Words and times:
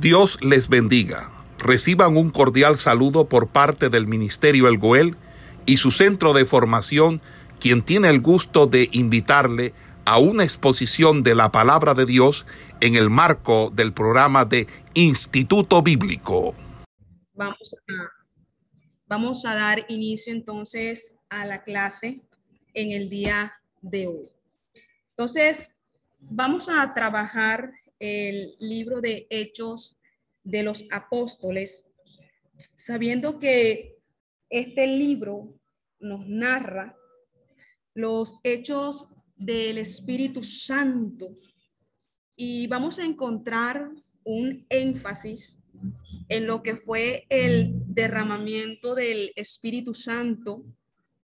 Dios 0.00 0.38
les 0.42 0.68
bendiga. 0.68 1.30
Reciban 1.58 2.18
un 2.18 2.30
cordial 2.30 2.76
saludo 2.76 3.28
por 3.30 3.48
parte 3.48 3.88
del 3.88 4.06
Ministerio 4.06 4.68
El 4.68 4.76
Goel 4.76 5.16
y 5.64 5.78
su 5.78 5.90
centro 5.90 6.34
de 6.34 6.44
formación, 6.44 7.22
quien 7.60 7.82
tiene 7.82 8.10
el 8.10 8.20
gusto 8.20 8.66
de 8.66 8.90
invitarle 8.92 9.72
a 10.04 10.18
una 10.18 10.44
exposición 10.44 11.22
de 11.22 11.34
la 11.34 11.50
palabra 11.50 11.94
de 11.94 12.04
Dios 12.04 12.44
en 12.80 12.94
el 12.94 13.08
marco 13.08 13.72
del 13.74 13.94
programa 13.94 14.44
de 14.44 14.66
Instituto 14.92 15.82
Bíblico. 15.82 16.54
Vamos 17.32 17.74
a, 17.88 17.92
vamos 19.06 19.46
a 19.46 19.54
dar 19.54 19.86
inicio 19.88 20.30
entonces 20.30 21.18
a 21.30 21.46
la 21.46 21.64
clase 21.64 22.20
en 22.74 22.92
el 22.92 23.08
día 23.08 23.54
de 23.80 24.08
hoy. 24.08 24.28
Entonces, 25.08 25.78
vamos 26.20 26.68
a 26.68 26.92
trabajar 26.92 27.72
el 27.98 28.54
libro 28.58 29.00
de 29.00 29.26
Hechos 29.30 29.98
de 30.42 30.62
los 30.62 30.84
Apóstoles, 30.90 31.90
sabiendo 32.74 33.38
que 33.38 33.96
este 34.48 34.86
libro 34.86 35.58
nos 35.98 36.26
narra 36.26 36.96
los 37.94 38.34
hechos 38.42 39.08
del 39.34 39.78
Espíritu 39.78 40.42
Santo. 40.42 41.36
Y 42.36 42.66
vamos 42.66 42.98
a 42.98 43.04
encontrar 43.04 43.90
un 44.24 44.66
énfasis 44.68 45.58
en 46.28 46.46
lo 46.46 46.62
que 46.62 46.76
fue 46.76 47.26
el 47.28 47.72
derramamiento 47.86 48.94
del 48.94 49.32
Espíritu 49.36 49.94
Santo 49.94 50.64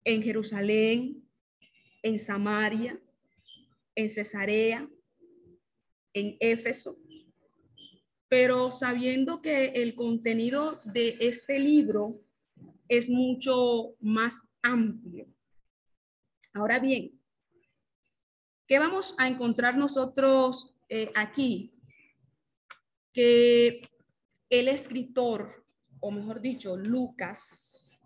en 0.04 0.22
Jerusalén, 0.22 1.24
en 2.02 2.20
Samaria, 2.20 3.00
en 3.96 4.10
Cesarea, 4.10 4.88
en 6.14 6.38
Éfeso, 6.40 6.98
pero 8.28 8.72
sabiendo 8.72 9.42
que 9.42 9.66
el 9.76 9.96
contenido 9.96 10.82
de 10.86 11.18
este 11.20 11.60
libro 11.60 12.20
es 12.88 13.10
mucho 13.10 13.96
más 14.00 14.42
amplio. 14.62 15.28
Ahora 16.54 16.80
bien, 16.80 17.20
¿qué 18.68 18.80
vamos 18.80 19.16
a 19.18 19.28
encontrar 19.28 19.78
nosotros 19.78 20.76
eh, 20.90 21.12
aquí? 21.16 21.74
Que 23.12 23.82
el 24.50 24.68
escritor, 24.68 25.66
o 26.00 26.12
mejor 26.12 26.42
dicho, 26.42 26.78
Lucas, 26.78 28.04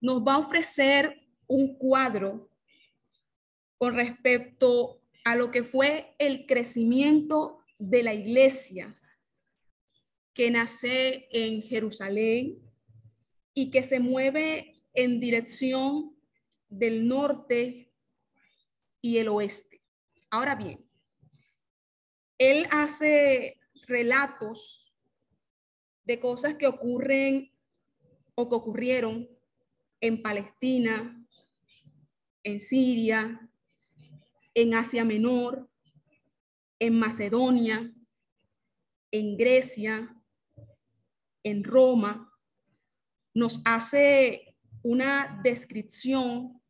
nos 0.00 0.22
va 0.22 0.34
a 0.34 0.38
ofrecer 0.38 1.28
un 1.46 1.76
cuadro 1.76 2.50
con 3.76 3.94
respecto 3.94 4.99
a 5.24 5.36
lo 5.36 5.50
que 5.50 5.62
fue 5.62 6.14
el 6.18 6.46
crecimiento 6.46 7.64
de 7.78 8.02
la 8.02 8.14
iglesia 8.14 8.96
que 10.34 10.50
nace 10.50 11.28
en 11.30 11.62
Jerusalén 11.62 12.58
y 13.54 13.70
que 13.70 13.82
se 13.82 14.00
mueve 14.00 14.82
en 14.94 15.20
dirección 15.20 16.16
del 16.68 17.06
norte 17.06 17.92
y 19.02 19.18
el 19.18 19.28
oeste. 19.28 19.82
Ahora 20.30 20.54
bien, 20.54 20.84
él 22.38 22.66
hace 22.70 23.58
relatos 23.86 24.94
de 26.04 26.20
cosas 26.20 26.54
que 26.54 26.66
ocurren 26.66 27.52
o 28.34 28.48
que 28.48 28.54
ocurrieron 28.54 29.28
en 30.00 30.22
Palestina, 30.22 31.26
en 32.42 32.60
Siria, 32.60 33.49
en 34.54 34.74
Asia 34.74 35.04
Menor, 35.04 35.68
en 36.78 36.98
Macedonia, 36.98 37.92
en 39.10 39.36
Grecia, 39.36 40.16
en 41.42 41.64
Roma, 41.64 42.32
nos 43.34 43.60
hace 43.64 44.56
una 44.82 45.40
descripción 45.42 46.60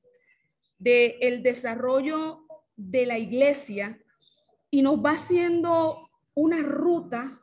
del 0.78 1.15
el 1.21 1.43
desarrollo 1.43 2.47
de 2.77 3.06
la 3.06 3.19
iglesia 3.19 4.03
y 4.71 4.82
nos 4.82 4.97
va 4.97 5.12
haciendo 5.12 6.10
una 6.34 6.62
ruta 6.62 7.43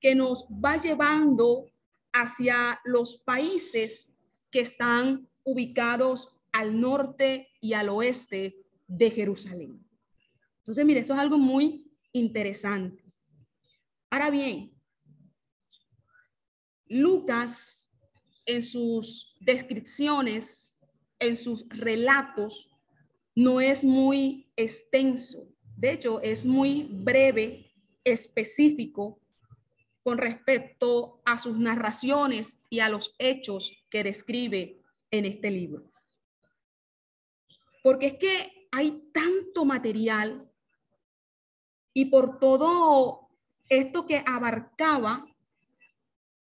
que 0.00 0.14
nos 0.14 0.44
va 0.44 0.76
llevando 0.76 1.70
hacia 2.12 2.80
los 2.84 3.16
países 3.16 4.12
que 4.50 4.60
están 4.60 5.28
ubicados 5.44 6.36
al 6.52 6.80
norte 6.80 7.48
y 7.60 7.74
al 7.74 7.88
oeste 7.88 8.59
de 8.90 9.10
Jerusalén. 9.10 9.86
Entonces, 10.58 10.84
mire, 10.84 11.00
eso 11.00 11.14
es 11.14 11.18
algo 11.18 11.38
muy 11.38 11.90
interesante. 12.12 13.04
Ahora 14.10 14.30
bien, 14.30 14.72
Lucas 16.86 17.92
en 18.46 18.62
sus 18.62 19.36
descripciones, 19.40 20.80
en 21.20 21.36
sus 21.36 21.64
relatos, 21.68 22.68
no 23.36 23.60
es 23.60 23.84
muy 23.84 24.52
extenso. 24.56 25.46
De 25.76 25.92
hecho, 25.92 26.20
es 26.20 26.44
muy 26.44 26.88
breve, 26.90 27.72
específico 28.02 29.20
con 30.02 30.18
respecto 30.18 31.22
a 31.24 31.38
sus 31.38 31.56
narraciones 31.56 32.56
y 32.70 32.80
a 32.80 32.88
los 32.88 33.14
hechos 33.18 33.72
que 33.90 34.02
describe 34.02 34.82
en 35.10 35.26
este 35.26 35.50
libro. 35.50 35.90
Porque 37.84 38.06
es 38.06 38.14
que 38.14 38.59
hay 38.70 39.10
tanto 39.12 39.64
material 39.64 40.50
y 41.92 42.06
por 42.06 42.38
todo 42.38 43.28
esto 43.68 44.06
que 44.06 44.22
abarcaba, 44.26 45.26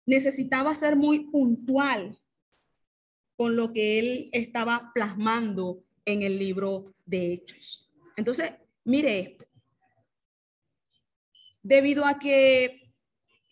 necesitaba 0.06 0.74
ser 0.74 0.96
muy 0.96 1.30
puntual 1.30 2.18
con 3.36 3.56
lo 3.56 3.72
que 3.72 3.98
él 3.98 4.30
estaba 4.32 4.92
plasmando 4.94 5.84
en 6.04 6.22
el 6.22 6.38
libro 6.38 6.94
de 7.04 7.32
Hechos. 7.32 7.90
Entonces, 8.16 8.52
mire 8.84 9.20
esto. 9.20 9.44
Debido 11.62 12.04
a 12.04 12.18
que 12.18 12.92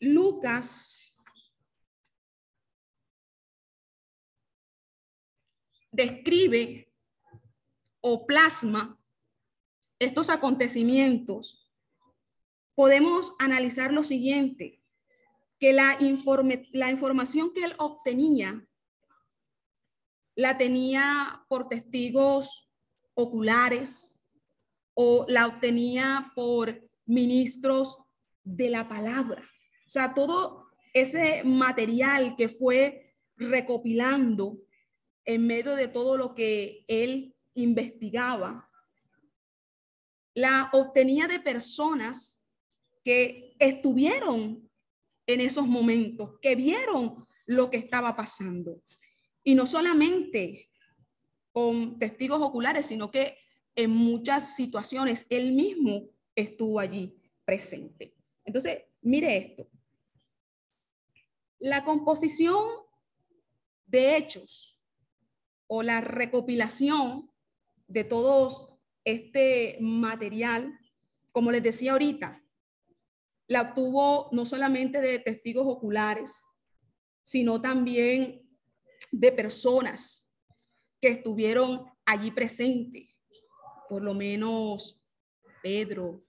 Lucas 0.01 1.17
describe 5.91 6.92
o 8.03 8.27
plasma 8.27 8.99
estos 9.99 10.29
acontecimientos, 10.29 11.71
podemos 12.75 13.33
analizar 13.39 13.93
lo 13.93 14.05
siguiente, 14.05 14.83
que 15.59 15.73
la, 15.73 15.97
informe, 16.01 16.69
la 16.73 16.91
información 16.91 17.53
que 17.55 17.65
él 17.65 17.75
obtenía 17.79 18.67
la 20.35 20.59
tenía 20.59 21.45
por 21.49 21.69
testigos 21.69 22.69
oculares 23.15 24.21
o 24.95 25.25
la 25.29 25.47
obtenía 25.47 26.33
por 26.35 26.83
ministros 27.07 27.99
de 28.43 28.71
la 28.71 28.89
palabra. 28.89 29.43
O 29.87 29.91
sea, 29.91 30.15
todo 30.15 30.67
ese 30.95 31.45
material 31.45 32.35
que 32.37 32.49
fue 32.49 33.15
recopilando 33.37 34.59
en 35.25 35.47
medio 35.47 35.77
de 35.77 35.89
todo 35.89 36.17
lo 36.17 36.35
que 36.35 36.85
él 36.89 37.37
investigaba, 37.55 38.69
la 40.35 40.71
obtenía 40.73 41.27
de 41.27 41.41
personas 41.41 42.45
que 43.05 43.55
estuvieron 43.59 44.71
en 45.27 45.41
esos 45.41 45.67
momentos, 45.67 46.39
que 46.41 46.55
vieron 46.55 47.27
lo 47.47 47.71
que 47.71 47.77
estaba 47.77 48.17
pasando. 48.17 48.83
Y 49.45 49.55
no 49.55 49.67
solamente 49.67 50.71
con 51.53 51.99
testigos 51.99 52.41
oculares, 52.41 52.87
sino 52.87 53.11
que 53.11 53.37
en 53.75 53.91
muchas 53.91 54.57
situaciones 54.57 55.27
él 55.29 55.53
mismo 55.53 56.09
estuvo 56.35 56.81
allí 56.81 57.15
presente. 57.45 58.15
Entonces, 58.45 58.85
mire 59.03 59.37
esto. 59.37 59.69
La 61.59 61.85
composición 61.85 62.65
de 63.87 64.17
hechos 64.17 64.79
o 65.67 65.83
la 65.83 66.01
recopilación 66.01 67.32
de 67.93 68.05
todo 68.05 68.81
este 69.05 69.77
material, 69.81 70.79
como 71.31 71.53
les 71.53 71.63
decía 71.63 71.93
ahorita, 71.93 72.43
la 73.49 73.63
obtuvo 73.63 74.31
no 74.33 74.47
solamente 74.47 75.01
de 75.01 75.19
testigos 75.19 75.67
oculares, 75.67 76.43
sino 77.23 77.61
también 77.61 78.49
de 79.11 79.33
personas 79.33 80.27
que 81.01 81.09
estuvieron 81.09 81.85
allí 82.07 82.31
presentes, 82.31 83.09
por 83.89 84.03
lo 84.03 84.15
menos 84.15 84.99
Pedro, 85.63 86.25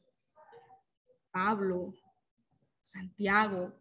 Pablo, 1.32 1.94
Santiago, 2.82 3.74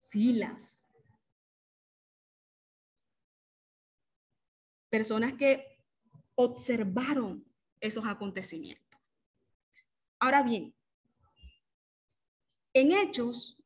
Silas. 0.00 0.88
Personas 4.88 5.34
que 5.34 5.77
observaron 6.40 7.44
esos 7.80 8.06
acontecimientos. 8.06 8.86
Ahora 10.20 10.42
bien, 10.42 10.72
En 12.74 12.92
hechos, 12.92 13.58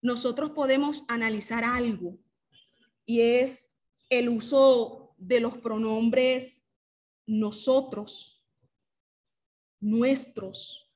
nosotros 0.00 0.50
podemos 0.50 1.04
analizar 1.08 1.64
algo 1.64 2.16
y 3.04 3.22
es 3.22 3.72
el 4.08 4.28
uso 4.28 5.16
de 5.16 5.40
los 5.40 5.58
pronombres 5.58 6.70
nosotros, 7.26 8.44
nuestros, 9.80 10.88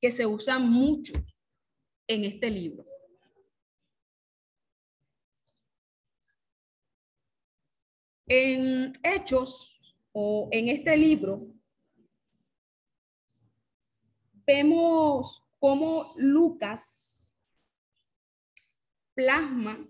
que 0.00 0.10
se 0.10 0.26
usan 0.26 0.68
mucho 0.68 1.12
en 2.08 2.24
este 2.24 2.50
libro. 2.50 2.89
En 8.32 8.92
Hechos 9.02 9.76
o 10.12 10.48
en 10.52 10.68
este 10.68 10.96
libro, 10.96 11.52
vemos 14.46 15.42
cómo 15.58 16.14
Lucas 16.16 17.42
plasma 19.14 19.84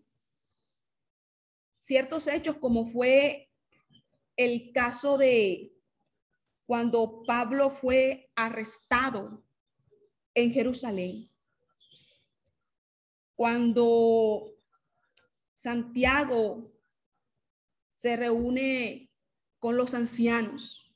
ciertos 1.79 2.29
hechos 2.29 2.57
como 2.57 2.87
fue 2.87 3.51
el 4.39 4.73
caso 4.73 5.19
de 5.19 5.75
cuando 6.67 7.23
Pablo 7.27 7.69
fue 7.69 8.31
arrestado 8.37 9.45
en 10.33 10.51
Jerusalén, 10.51 11.31
cuando 13.37 14.55
Santiago 15.53 16.70
se 18.01 18.17
reúne 18.17 19.11
con 19.59 19.77
los 19.77 19.93
ancianos. 19.93 20.91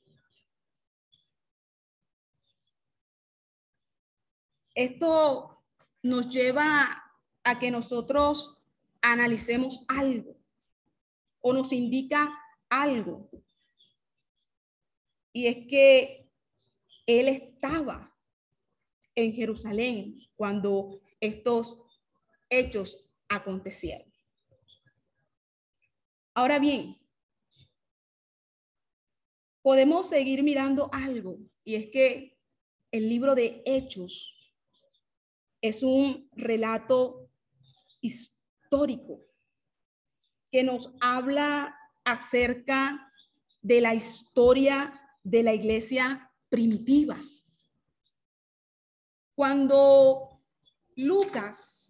Esto 4.73 5.61
nos 6.01 6.29
lleva 6.29 7.13
a 7.43 7.59
que 7.59 7.69
nosotros 7.69 8.57
analicemos 9.03 9.85
algo 9.87 10.35
o 11.41 11.53
nos 11.53 11.73
indica 11.73 12.35
algo. 12.69 13.29
Y 15.31 15.45
es 15.45 15.67
que 15.67 16.27
él 17.05 17.27
estaba 17.27 18.17
en 19.13 19.31
Jerusalén 19.31 20.27
cuando 20.35 21.01
estos 21.19 21.77
hechos 22.49 22.97
acontecieron. 23.29 24.14
Ahora 26.37 26.59
bien, 26.59 26.97
podemos 29.61 30.09
seguir 30.09 30.43
mirando 30.43 30.89
algo 30.91 31.39
y 31.63 31.75
es 31.75 31.89
que 31.89 32.37
el 32.91 33.07
libro 33.07 33.35
de 33.35 33.63
Hechos 33.65 34.35
es 35.61 35.81
un 35.81 36.29
relato 36.33 37.31
histórico 38.01 39.21
que 40.51 40.61
nos 40.61 40.93
habla 40.99 41.73
acerca 42.03 43.11
de 43.61 43.79
la 43.79 43.95
historia 43.95 45.17
de 45.23 45.41
la 45.41 45.53
iglesia 45.53 46.31
primitiva. 46.49 47.17
Cuando 49.35 50.41
Lucas 50.97 51.84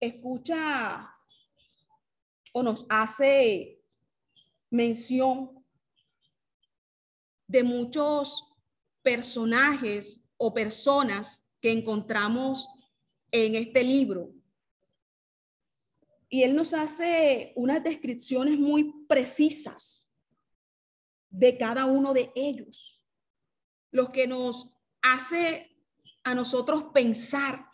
escucha 0.00 1.10
o 2.52 2.62
nos 2.62 2.86
hace 2.88 3.82
mención 4.70 5.64
de 7.46 7.62
muchos 7.62 8.44
personajes 9.02 10.26
o 10.36 10.52
personas 10.52 11.48
que 11.60 11.70
encontramos 11.70 12.68
en 13.30 13.54
este 13.54 13.84
libro. 13.84 14.32
Y 16.28 16.42
él 16.42 16.56
nos 16.56 16.74
hace 16.74 17.52
unas 17.56 17.82
descripciones 17.84 18.58
muy 18.58 19.06
precisas 19.06 20.08
de 21.30 21.56
cada 21.56 21.86
uno 21.86 22.12
de 22.12 22.32
ellos, 22.34 23.04
lo 23.90 24.10
que 24.10 24.26
nos 24.26 24.68
hace 25.02 25.76
a 26.24 26.34
nosotros 26.34 26.86
pensar 26.92 27.65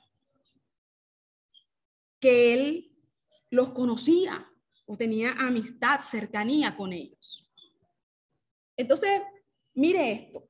que 2.22 2.54
él 2.54 2.96
los 3.50 3.70
conocía 3.70 4.48
o 4.86 4.96
tenía 4.96 5.32
amistad, 5.32 6.00
cercanía 6.00 6.76
con 6.76 6.92
ellos. 6.92 7.52
Entonces, 8.76 9.20
mire 9.74 10.12
esto. 10.12 10.48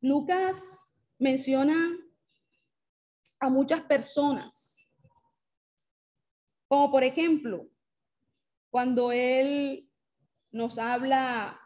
Lucas 0.00 1.00
menciona 1.20 1.96
a 3.38 3.48
muchas 3.48 3.82
personas, 3.82 4.90
como 6.66 6.90
por 6.90 7.04
ejemplo, 7.04 7.68
cuando 8.68 9.12
él 9.12 9.88
nos 10.50 10.78
habla 10.78 11.61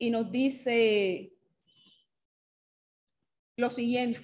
y 0.00 0.10
nos 0.10 0.32
dice 0.32 1.30
lo 3.56 3.68
siguiente. 3.68 4.18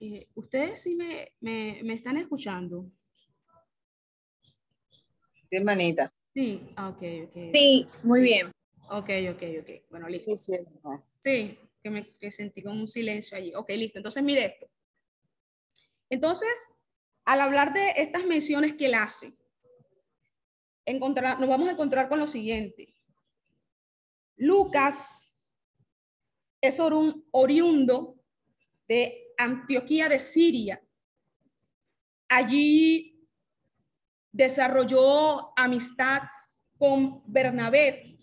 Eh, 0.00 0.28
Ustedes 0.34 0.82
sí 0.82 0.94
me, 0.94 1.32
me, 1.40 1.80
me, 1.82 1.94
están 1.94 2.16
escuchando. 2.16 2.88
Bien, 5.50 5.64
manita. 5.64 6.12
Sí, 6.32 6.62
ah, 6.76 6.90
ok, 6.90 7.02
ok. 7.26 7.36
Sí, 7.52 7.88
muy 8.04 8.22
bien. 8.22 8.52
Ok, 8.90 9.10
ok, 9.30 9.42
ok. 9.60 9.90
Bueno, 9.90 10.08
listo. 10.08 10.36
Sí, 10.38 11.58
que 11.82 11.90
me 11.90 12.06
que 12.06 12.30
sentí 12.30 12.62
como 12.62 12.80
un 12.80 12.88
silencio 12.88 13.36
allí. 13.36 13.54
Ok, 13.54 13.70
listo. 13.70 13.98
Entonces, 13.98 14.22
mire 14.22 14.44
esto. 14.44 14.68
Entonces, 16.10 16.72
al 17.24 17.40
hablar 17.40 17.72
de 17.72 17.90
estas 17.96 18.24
menciones 18.24 18.74
que 18.74 18.86
él 18.86 18.94
hace, 18.94 19.34
encontrar, 20.84 21.40
nos 21.40 21.48
vamos 21.48 21.68
a 21.68 21.72
encontrar 21.72 22.08
con 22.08 22.18
lo 22.18 22.26
siguiente. 22.26 22.94
Lucas 24.36 25.24
es 26.60 26.78
un 26.78 27.26
oriundo 27.30 28.16
de 28.88 29.32
Antioquía 29.38 30.08
de 30.08 30.18
Siria. 30.18 30.82
Allí 32.28 33.28
desarrolló 34.32 35.56
amistad 35.56 36.22
con 36.78 37.22
Bernabé, 37.26 38.13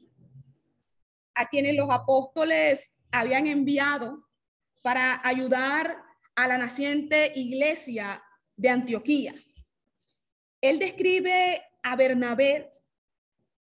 a 1.35 1.47
quienes 1.47 1.75
los 1.75 1.89
apóstoles 1.89 2.97
habían 3.11 3.47
enviado 3.47 4.27
para 4.81 5.21
ayudar 5.27 6.03
a 6.35 6.47
la 6.47 6.57
naciente 6.57 7.31
iglesia 7.35 8.23
de 8.55 8.69
Antioquía. 8.69 9.35
Él 10.61 10.79
describe 10.79 11.61
a 11.83 11.95
Bernabé 11.95 12.71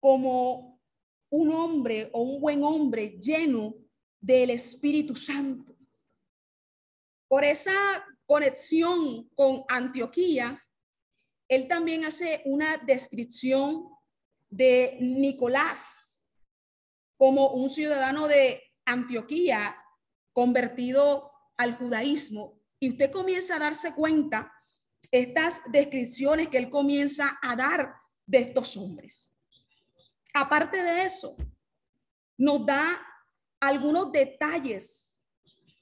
como 0.00 0.80
un 1.30 1.50
hombre 1.50 2.10
o 2.12 2.22
un 2.22 2.40
buen 2.40 2.62
hombre 2.62 3.18
lleno 3.20 3.74
del 4.20 4.50
Espíritu 4.50 5.14
Santo. 5.14 5.74
Por 7.26 7.44
esa 7.44 8.04
conexión 8.26 9.28
con 9.34 9.64
Antioquía, 9.68 10.62
él 11.48 11.68
también 11.68 12.04
hace 12.04 12.42
una 12.44 12.76
descripción 12.76 13.88
de 14.48 14.96
Nicolás, 15.00 16.13
como 17.16 17.48
un 17.48 17.70
ciudadano 17.70 18.28
de 18.28 18.62
Antioquía 18.84 19.76
convertido 20.32 21.30
al 21.56 21.76
judaísmo. 21.76 22.60
Y 22.80 22.90
usted 22.90 23.10
comienza 23.10 23.56
a 23.56 23.60
darse 23.60 23.94
cuenta 23.94 24.52
estas 25.10 25.60
descripciones 25.70 26.48
que 26.48 26.58
él 26.58 26.70
comienza 26.70 27.38
a 27.40 27.54
dar 27.56 27.94
de 28.26 28.38
estos 28.38 28.76
hombres. 28.76 29.30
Aparte 30.34 30.82
de 30.82 31.04
eso, 31.04 31.36
nos 32.36 32.66
da 32.66 33.00
algunos 33.60 34.10
detalles 34.10 35.22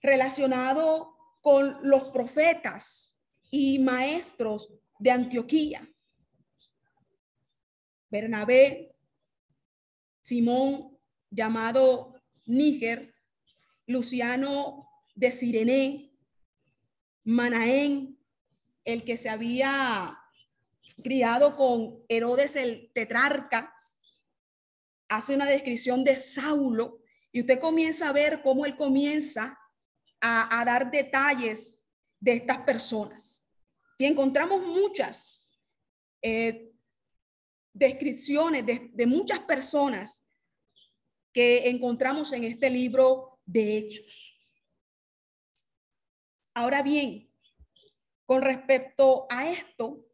relacionados 0.02 1.08
con 1.40 1.78
los 1.82 2.10
profetas 2.10 3.18
y 3.50 3.78
maestros 3.78 4.72
de 4.98 5.10
Antioquía. 5.10 5.88
Bernabé, 8.10 8.94
Simón 10.20 10.91
llamado 11.32 12.14
Níger, 12.46 13.14
Luciano 13.86 14.88
de 15.14 15.30
Sirene, 15.32 16.12
Manaén, 17.24 18.18
el 18.84 19.04
que 19.04 19.16
se 19.16 19.30
había 19.30 20.18
criado 21.02 21.56
con 21.56 22.04
Herodes 22.08 22.56
el 22.56 22.90
tetrarca, 22.92 23.74
hace 25.08 25.34
una 25.34 25.46
descripción 25.46 26.04
de 26.04 26.16
Saulo 26.16 27.02
y 27.32 27.40
usted 27.40 27.58
comienza 27.58 28.08
a 28.08 28.12
ver 28.12 28.42
cómo 28.42 28.66
él 28.66 28.76
comienza 28.76 29.58
a, 30.20 30.64
dar 30.64 30.90
detalles 30.90 31.84
de 32.20 32.34
estas 32.34 32.58
personas. 32.58 33.48
Y 33.98 34.04
encontramos 34.04 34.64
muchas 34.64 35.50
eh, 36.20 36.70
descripciones 37.72 38.64
de, 38.64 38.90
de 38.92 39.06
muchas 39.06 39.40
personas 39.40 40.21
que 41.32 41.68
encontramos 41.68 42.32
en 42.32 42.44
este 42.44 42.68
libro 42.70 43.40
de 43.44 43.78
Hechos. 43.78 44.36
Ahora 46.54 46.82
bien, 46.82 47.30
con 48.26 48.42
respecto 48.42 49.26
a 49.30 49.50
esto, 49.50 50.06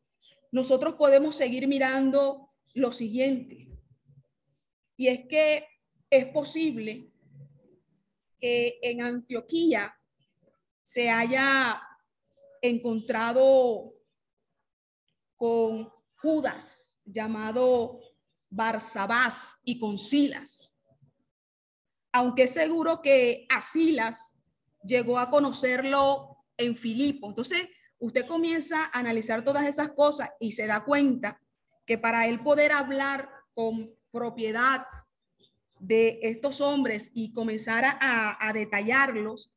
nosotros 0.52 0.94
podemos 0.94 1.37
seguir 1.37 1.66
mirando 1.66 2.50
lo 2.75 2.92
siguiente. 2.92 3.68
Y 4.96 5.08
es 5.08 5.26
que 5.26 5.66
es 6.10 6.26
posible 6.26 7.12
que 8.40 8.78
en 8.82 9.02
Antioquía 9.02 9.94
se 10.82 11.10
haya 11.10 11.82
encontrado 12.62 13.94
con 15.37 15.92
Judas 16.16 17.00
llamado 17.04 18.00
Barsabás 18.50 19.60
y 19.64 19.78
con 19.78 19.98
Silas. 19.98 20.67
Aunque 22.18 22.42
es 22.42 22.54
seguro 22.54 23.00
que 23.00 23.46
a 23.48 23.62
Silas 23.62 24.40
llegó 24.82 25.20
a 25.20 25.30
conocerlo 25.30 26.38
en 26.56 26.75
Filipo. 26.75 27.28
Entonces, 27.28 27.68
usted 28.00 28.26
comienza 28.26 28.87
a 28.87 28.98
analizar 28.98 29.44
todas 29.44 29.64
esas 29.68 29.90
cosas 29.90 30.28
y 30.40 30.50
se 30.50 30.66
da 30.66 30.84
cuenta 30.84 31.40
que 31.87 31.96
para 31.96 32.26
él 32.26 32.42
poder 32.42 32.72
hablar 32.72 33.30
con 33.54 33.94
propiedad 34.10 34.84
de 35.78 36.18
estos 36.22 36.60
hombres 36.60 37.12
y 37.14 37.32
comenzar 37.32 37.84
a, 37.84 38.48
a 38.48 38.52
detallarlos, 38.52 39.54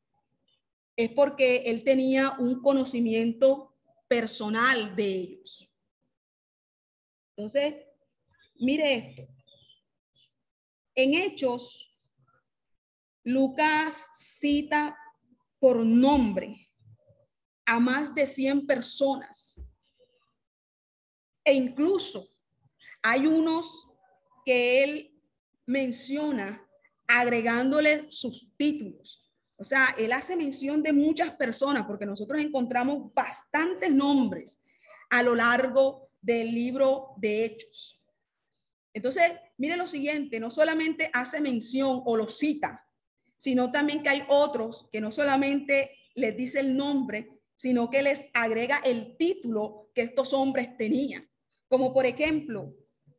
es 0.94 1.10
porque 1.10 1.64
él 1.66 1.82
tenía 1.82 2.36
un 2.38 2.62
conocimiento 2.62 3.74
personal 4.06 4.94
de 4.94 5.08
ellos. 5.08 5.68
Entonces, 7.30 7.74
mire 8.60 8.94
esto. 8.94 9.26
En 10.94 11.14
Hechos, 11.14 11.91
Lucas 13.24 14.08
cita 14.14 14.96
por 15.58 15.84
nombre 15.84 16.68
a 17.64 17.78
más 17.78 18.14
de 18.14 18.26
100 18.26 18.66
personas. 18.66 19.62
E 21.44 21.54
incluso 21.54 22.28
hay 23.02 23.26
unos 23.26 23.88
que 24.44 24.84
él 24.84 25.20
menciona 25.66 26.66
agregándole 27.06 28.10
sus 28.10 28.54
títulos. 28.56 29.22
O 29.56 29.64
sea, 29.64 29.94
él 29.96 30.12
hace 30.12 30.34
mención 30.34 30.82
de 30.82 30.92
muchas 30.92 31.30
personas 31.32 31.84
porque 31.86 32.06
nosotros 32.06 32.40
encontramos 32.40 33.12
bastantes 33.14 33.94
nombres 33.94 34.60
a 35.10 35.22
lo 35.22 35.34
largo 35.34 36.10
del 36.20 36.52
libro 36.52 37.14
de 37.18 37.44
Hechos. 37.44 38.00
Entonces, 38.92 39.32
mire 39.56 39.76
lo 39.76 39.86
siguiente, 39.86 40.40
no 40.40 40.50
solamente 40.50 41.10
hace 41.12 41.40
mención 41.40 42.02
o 42.04 42.16
lo 42.16 42.26
cita, 42.26 42.86
sino 43.42 43.72
también 43.72 44.04
que 44.04 44.08
hay 44.08 44.22
otros 44.28 44.88
que 44.92 45.00
no 45.00 45.10
solamente 45.10 45.90
les 46.14 46.36
dice 46.36 46.60
el 46.60 46.76
nombre, 46.76 47.40
sino 47.56 47.90
que 47.90 48.00
les 48.00 48.26
agrega 48.34 48.80
el 48.84 49.16
título 49.16 49.90
que 49.96 50.02
estos 50.02 50.32
hombres 50.32 50.76
tenían. 50.76 51.28
Como 51.66 51.92
por 51.92 52.06
ejemplo, 52.06 52.72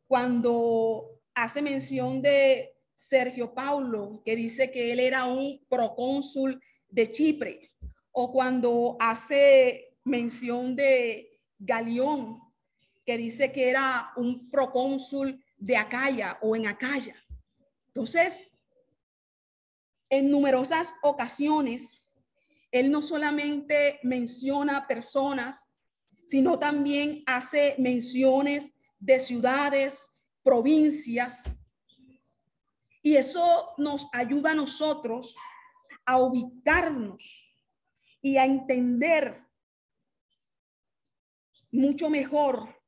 cuando 0.06 1.20
hace 1.34 1.60
mención 1.60 2.22
de 2.22 2.74
Sergio 2.94 3.52
Paulo, 3.52 4.22
que 4.24 4.34
dice 4.34 4.70
que 4.70 4.92
él 4.92 5.00
era 5.00 5.26
un 5.26 5.62
procónsul 5.68 6.58
de 6.88 7.10
Chipre, 7.10 7.72
o 8.10 8.32
cuando 8.32 8.96
hace 9.00 9.98
mención 10.04 10.74
de 10.74 11.38
Galeón, 11.58 12.40
que 13.04 13.18
dice 13.18 13.52
que 13.52 13.68
era 13.68 14.10
un 14.16 14.48
procónsul 14.50 15.44
de 15.58 15.76
Acaya 15.76 16.38
o 16.40 16.56
en 16.56 16.66
Acaya. 16.66 17.14
Entonces, 17.88 18.50
en 20.08 20.30
numerosas 20.30 20.94
ocasiones, 21.02 22.14
él 22.70 22.90
no 22.90 23.02
solamente 23.02 24.00
menciona 24.02 24.86
personas, 24.86 25.72
sino 26.26 26.58
también 26.58 27.22
hace 27.26 27.76
menciones 27.78 28.74
de 28.98 29.20
ciudades, 29.20 30.10
provincias. 30.42 31.54
Y 33.02 33.16
eso 33.16 33.74
nos 33.78 34.08
ayuda 34.12 34.52
a 34.52 34.54
nosotros 34.54 35.36
a 36.06 36.18
ubicarnos 36.18 37.48
y 38.20 38.36
a 38.36 38.44
entender 38.44 39.42
mucho 41.70 42.08
mejor 42.08 42.80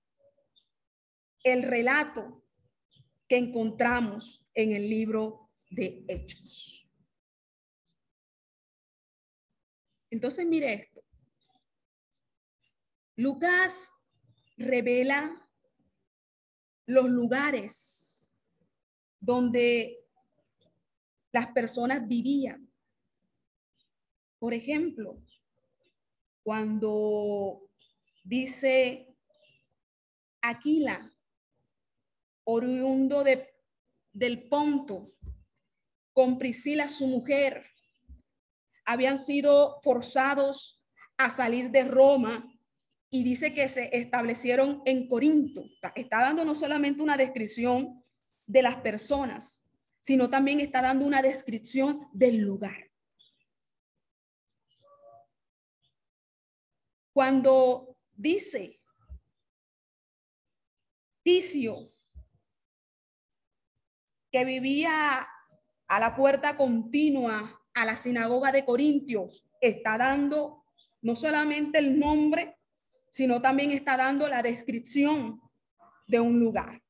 el 1.42 1.62
relato 1.62 2.42
que 3.28 3.36
encontramos 3.36 4.46
en 4.54 4.72
el 4.72 4.88
libro 4.88 5.50
de 5.70 6.04
Hechos. 6.08 6.85
Entonces, 10.16 10.46
mire 10.46 10.72
esto. 10.72 11.04
Lucas 13.16 13.92
revela 14.56 15.46
los 16.86 17.10
lugares 17.10 18.26
donde 19.20 19.94
las 21.32 21.48
personas 21.48 22.08
vivían. 22.08 22.66
Por 24.38 24.54
ejemplo, 24.54 25.22
cuando 26.42 27.68
dice 28.24 29.14
Aquila, 30.40 31.14
oriundo 32.44 33.22
de, 33.22 33.54
del 34.14 34.48
Ponto, 34.48 35.12
con 36.14 36.38
Priscila 36.38 36.88
su 36.88 37.06
mujer, 37.06 37.75
habían 38.86 39.18
sido 39.18 39.80
forzados 39.82 40.80
a 41.18 41.30
salir 41.30 41.70
de 41.70 41.84
Roma 41.84 42.50
y 43.10 43.24
dice 43.24 43.52
que 43.52 43.68
se 43.68 43.90
establecieron 43.96 44.82
en 44.84 45.08
Corinto. 45.08 45.64
Está 45.94 46.20
dando 46.20 46.44
no 46.44 46.54
solamente 46.54 47.02
una 47.02 47.16
descripción 47.16 48.02
de 48.46 48.62
las 48.62 48.76
personas, 48.76 49.66
sino 50.00 50.30
también 50.30 50.60
está 50.60 50.82
dando 50.82 51.04
una 51.04 51.20
descripción 51.20 52.08
del 52.12 52.38
lugar. 52.38 52.90
Cuando 57.12 57.96
dice 58.14 58.80
Ticio 61.22 61.90
que 64.30 64.44
vivía 64.44 65.26
a 65.88 66.00
la 66.00 66.14
puerta 66.14 66.56
continua 66.56 67.60
a 67.76 67.84
la 67.84 67.94
sinagoga 67.94 68.52
de 68.52 68.64
Corintios 68.64 69.44
está 69.60 69.98
dando 69.98 70.64
no 71.02 71.14
solamente 71.14 71.78
el 71.78 71.98
nombre, 71.98 72.56
sino 73.10 73.42
también 73.42 73.70
está 73.70 73.98
dando 73.98 74.26
la 74.28 74.42
descripción 74.42 75.42
de 76.06 76.18
un 76.18 76.40
lugar, 76.40 76.82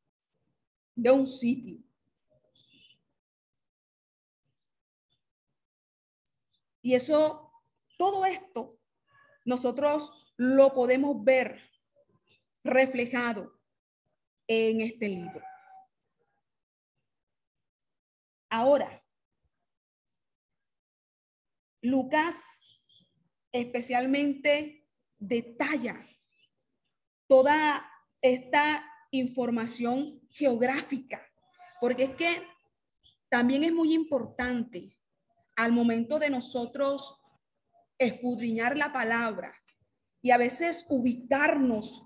de 0.94 1.10
un 1.10 1.26
sitio. 1.26 1.78
Y 6.82 6.94
eso, 6.94 7.50
todo 7.98 8.24
esto, 8.24 8.78
nosotros 9.44 10.12
lo 10.36 10.72
podemos 10.72 11.24
ver 11.24 11.68
reflejado 12.62 13.58
en 14.46 14.82
este 14.82 15.08
libro. 15.08 15.42
Ahora, 18.48 19.02
Lucas 21.86 22.90
especialmente 23.52 24.88
detalla 25.18 26.04
toda 27.28 27.88
esta 28.20 28.84
información 29.12 30.20
geográfica, 30.30 31.22
porque 31.80 32.04
es 32.04 32.10
que 32.16 32.42
también 33.28 33.62
es 33.62 33.72
muy 33.72 33.94
importante 33.94 34.98
al 35.54 35.70
momento 35.70 36.18
de 36.18 36.28
nosotros 36.28 37.20
escudriñar 37.98 38.76
la 38.76 38.92
palabra 38.92 39.54
y 40.20 40.32
a 40.32 40.38
veces 40.38 40.84
ubicarnos 40.88 42.04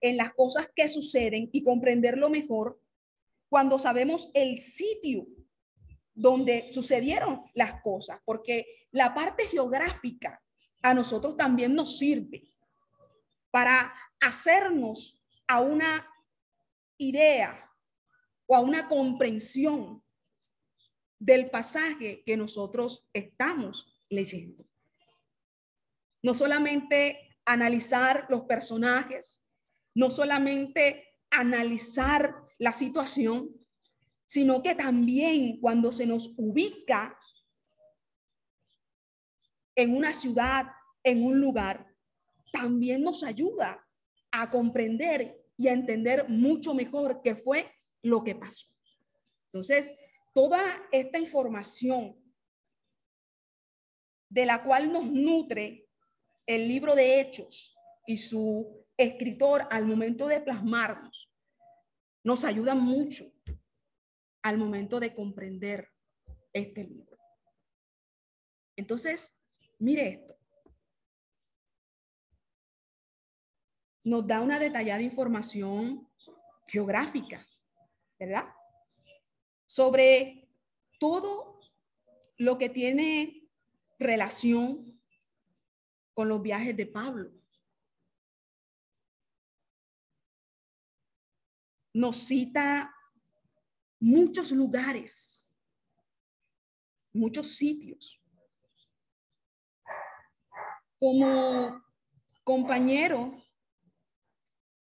en 0.00 0.16
las 0.16 0.32
cosas 0.34 0.68
que 0.74 0.88
suceden 0.88 1.50
y 1.52 1.62
comprenderlo 1.62 2.30
mejor 2.30 2.82
cuando 3.48 3.78
sabemos 3.78 4.28
el 4.34 4.58
sitio 4.58 5.28
donde 6.18 6.66
sucedieron 6.66 7.42
las 7.54 7.80
cosas, 7.80 8.20
porque 8.24 8.88
la 8.90 9.14
parte 9.14 9.46
geográfica 9.46 10.36
a 10.82 10.92
nosotros 10.92 11.36
también 11.36 11.76
nos 11.76 11.96
sirve 11.96 12.42
para 13.52 13.92
hacernos 14.20 15.22
a 15.46 15.60
una 15.60 16.12
idea 16.98 17.72
o 18.46 18.56
a 18.56 18.60
una 18.60 18.88
comprensión 18.88 20.02
del 21.20 21.50
pasaje 21.50 22.24
que 22.26 22.36
nosotros 22.36 23.08
estamos 23.12 24.02
leyendo. 24.08 24.68
No 26.20 26.34
solamente 26.34 27.38
analizar 27.44 28.26
los 28.28 28.42
personajes, 28.42 29.44
no 29.94 30.10
solamente 30.10 31.14
analizar 31.30 32.34
la 32.58 32.72
situación, 32.72 33.54
sino 34.28 34.62
que 34.62 34.74
también 34.74 35.58
cuando 35.58 35.90
se 35.90 36.04
nos 36.04 36.34
ubica 36.36 37.18
en 39.74 39.96
una 39.96 40.12
ciudad, 40.12 40.66
en 41.02 41.24
un 41.24 41.40
lugar, 41.40 41.86
también 42.52 43.00
nos 43.00 43.24
ayuda 43.24 43.82
a 44.30 44.50
comprender 44.50 45.42
y 45.56 45.68
a 45.68 45.72
entender 45.72 46.28
mucho 46.28 46.74
mejor 46.74 47.22
qué 47.22 47.36
fue 47.36 47.72
lo 48.02 48.22
que 48.22 48.34
pasó. 48.34 48.66
Entonces, 49.46 49.94
toda 50.34 50.62
esta 50.92 51.18
información 51.18 52.14
de 54.28 54.44
la 54.44 54.62
cual 54.62 54.92
nos 54.92 55.06
nutre 55.06 55.88
el 56.46 56.68
libro 56.68 56.94
de 56.94 57.18
Hechos 57.18 57.74
y 58.06 58.18
su 58.18 58.84
escritor 58.98 59.66
al 59.70 59.86
momento 59.86 60.28
de 60.28 60.42
plasmarnos, 60.42 61.32
nos 62.22 62.44
ayuda 62.44 62.74
mucho 62.74 63.32
al 64.42 64.58
momento 64.58 65.00
de 65.00 65.14
comprender 65.14 65.90
este 66.52 66.84
libro. 66.84 67.18
Entonces, 68.76 69.36
mire 69.78 70.08
esto. 70.08 70.38
Nos 74.04 74.26
da 74.26 74.40
una 74.40 74.58
detallada 74.58 75.02
información 75.02 76.08
geográfica, 76.66 77.46
¿verdad? 78.18 78.48
Sobre 79.66 80.48
todo 80.98 81.60
lo 82.36 82.56
que 82.56 82.68
tiene 82.68 83.48
relación 83.98 85.00
con 86.14 86.28
los 86.28 86.40
viajes 86.40 86.76
de 86.76 86.86
Pablo. 86.86 87.32
Nos 91.92 92.16
cita 92.16 92.94
muchos 94.00 94.52
lugares, 94.52 95.50
muchos 97.12 97.56
sitios. 97.56 98.20
Como 100.98 101.82
compañero 102.44 103.42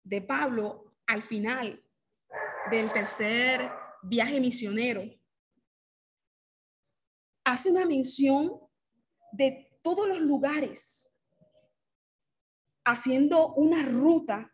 de 0.04 0.22
Pablo 0.22 0.96
al 1.08 1.22
final 1.22 1.84
del 2.70 2.92
tercer 2.92 3.72
viaje 4.04 4.40
misionero, 4.40 5.04
hace 7.44 7.72
una 7.72 7.86
mención 7.86 8.60
de 9.32 9.80
todos 9.82 10.08
los 10.08 10.20
lugares, 10.20 11.12
haciendo 12.84 13.54
una 13.54 13.84
ruta 13.84 14.52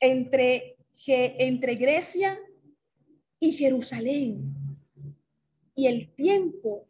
entre, 0.00 0.76
entre 1.06 1.74
Grecia 1.74 2.38
y 3.40 3.52
Jerusalén 3.52 4.54
y 5.74 5.86
el 5.86 6.14
tiempo 6.14 6.86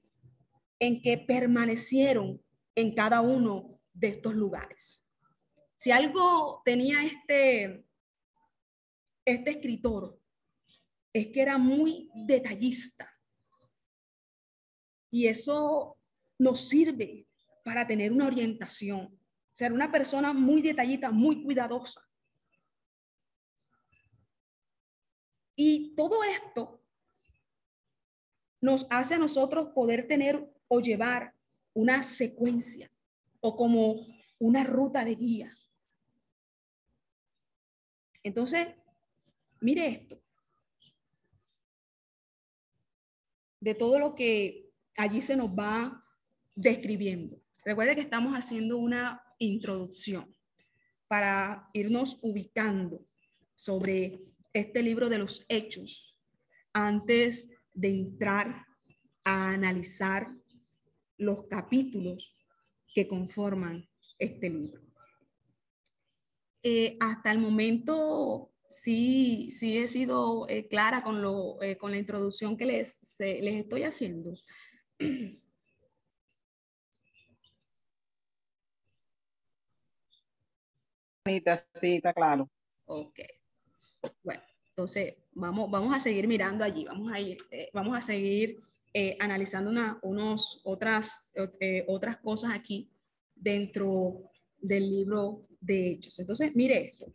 en 0.81 1.01
que 1.01 1.17
permanecieron 1.17 2.43
en 2.75 2.95
cada 2.95 3.21
uno 3.21 3.81
de 3.93 4.09
estos 4.09 4.35
lugares. 4.35 5.07
Si 5.77 5.93
algo 5.93 6.61
tenía 6.65 7.05
este, 7.05 7.85
este 9.25 9.51
escritor, 9.51 10.19
es 11.13 11.29
que 11.29 11.41
era 11.41 11.57
muy 11.57 12.11
detallista. 12.15 13.11
Y 15.11 15.27
eso 15.27 15.97
nos 16.39 16.69
sirve 16.69 17.27
para 17.65 17.87
tener 17.87 18.13
una 18.13 18.27
orientación. 18.27 19.19
Ser 19.55 19.73
una 19.73 19.91
persona 19.91 20.33
muy 20.33 20.63
detallita, 20.63 21.11
muy 21.11 21.43
cuidadosa. 21.43 22.01
Y 25.63 25.95
todo 25.95 26.25
esto 26.25 26.83
nos 28.63 28.87
hace 28.89 29.17
a 29.17 29.19
nosotros 29.19 29.75
poder 29.75 30.09
tener 30.09 30.51
o 30.69 30.81
llevar 30.81 31.35
una 31.75 32.03
secuencia 32.03 32.91
o 33.41 33.55
como 33.59 34.07
una 34.39 34.65
ruta 34.65 35.05
de 35.05 35.15
guía. 35.17 35.55
Entonces, 38.23 38.69
mire 39.61 39.87
esto. 39.89 40.23
De 43.61 43.75
todo 43.75 43.99
lo 43.99 44.15
que 44.15 44.73
allí 44.97 45.21
se 45.21 45.37
nos 45.37 45.51
va 45.51 46.03
describiendo. 46.57 47.39
Recuerde 47.67 47.97
que 47.97 48.01
estamos 48.01 48.33
haciendo 48.33 48.79
una 48.79 49.23
introducción 49.39 50.35
para 51.07 51.69
irnos 51.75 52.19
ubicando 52.23 53.05
sobre 53.55 54.30
este 54.53 54.83
libro 54.83 55.09
de 55.09 55.19
los 55.19 55.45
hechos 55.49 56.17
antes 56.73 57.49
de 57.75 57.89
entrar 57.89 58.67
a 59.25 59.51
analizar 59.51 60.29
los 61.17 61.47
capítulos 61.47 62.37
que 62.95 63.07
conforman 63.07 63.89
este 64.19 64.51
libro. 64.51 64.83
Eh, 66.63 66.97
hasta 67.01 67.33
el 67.33 67.39
momento 67.39 68.53
sí, 68.67 69.51
sí 69.51 69.79
he 69.79 69.89
sido 69.89 70.47
eh, 70.49 70.69
clara 70.69 71.03
con, 71.03 71.23
lo, 71.23 71.63
eh, 71.63 71.77
con 71.77 71.91
la 71.91 71.99
introducción 71.99 72.57
que 72.57 72.67
les, 72.67 72.99
les 73.19 73.55
estoy 73.55 73.85
haciendo. 73.85 74.35
Sí, 81.75 81.95
está 81.95 82.13
claro. 82.13 82.51
Ok. 82.87 83.21
Bueno, 84.23 84.43
entonces 84.69 85.15
vamos, 85.33 85.71
vamos 85.71 85.95
a 85.95 86.01
seguir 86.01 86.27
mirando 86.27 86.65
allí, 86.65 86.85
vamos 86.85 87.13
a 87.13 87.21
ir, 87.21 87.39
eh, 87.51 87.71
vamos 87.73 87.97
a 87.97 88.01
seguir 88.01 88.61
eh, 88.93 89.17
analizando 89.21 89.71
una, 89.71 89.99
unos, 90.03 90.61
otras, 90.65 91.31
eh, 91.61 91.85
otras 91.87 92.19
cosas 92.19 92.53
aquí 92.53 92.91
dentro 93.35 94.31
del 94.59 94.91
libro 94.91 95.47
de 95.61 95.93
Hechos. 95.93 96.19
Entonces, 96.19 96.55
mire 96.55 96.87
esto. 96.87 97.07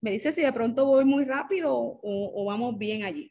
Me 0.00 0.10
dice 0.10 0.32
si 0.32 0.42
de 0.42 0.52
pronto 0.52 0.84
voy 0.84 1.04
muy 1.04 1.24
rápido 1.24 1.72
o, 1.74 2.00
o 2.02 2.44
vamos 2.44 2.76
bien 2.76 3.04
allí. 3.04 3.30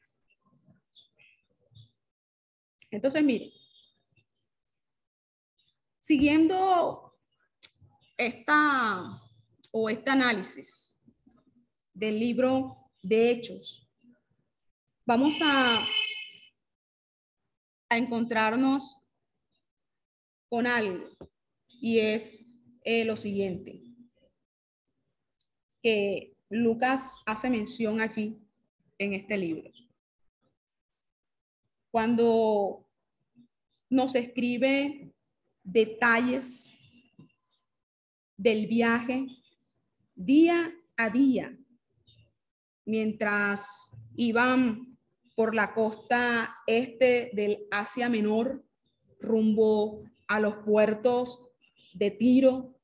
Entonces, 2.90 3.24
mire, 3.24 3.52
siguiendo 6.00 7.18
esta 8.18 9.22
o 9.72 9.90
este 9.90 10.12
análisis 10.12 10.92
del 11.94 12.20
libro 12.20 12.90
de 13.02 13.32
Hechos, 13.32 13.88
vamos 15.06 15.36
a, 15.42 15.86
a 17.90 17.98
encontrarnos 17.98 18.98
con 20.50 20.68
algo 20.68 21.10
y 21.68 22.00
es 22.00 22.46
eh, 22.84 23.06
lo 23.06 23.16
siguiente, 23.16 23.82
que 25.82 26.36
Lucas 26.50 27.16
hace 27.26 27.50
mención 27.50 28.02
aquí 28.02 28.38
en 28.98 29.14
este 29.14 29.38
libro. 29.38 29.72
Cuando 31.92 32.88
nos 33.90 34.16
escribe 34.16 35.12
detalles 35.64 36.70
del 38.38 38.68
viaje 38.68 39.28
día 40.16 40.74
a 40.98 41.10
día 41.10 41.58
mientras 42.92 43.94
iban 44.16 44.86
por 45.34 45.56
la 45.56 45.74
costa 45.74 46.58
este 46.68 47.32
del 47.34 47.66
Asia 47.72 48.10
Menor 48.10 48.66
rumbo 49.18 50.04
a 50.28 50.42
los 50.42 50.56
puertos 50.66 51.40
de 51.94 52.12
Tiro, 52.12 52.76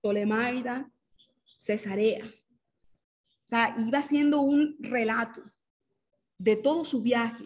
Tolemaida, 0.00 0.90
Cesarea. 1.58 2.26
O 2.26 3.48
sea, 3.48 3.76
iba 3.78 4.00
haciendo 4.00 4.40
un 4.40 4.78
relato 4.80 5.44
de 6.38 6.56
todo 6.56 6.84
su 6.84 7.02
viaje, 7.02 7.44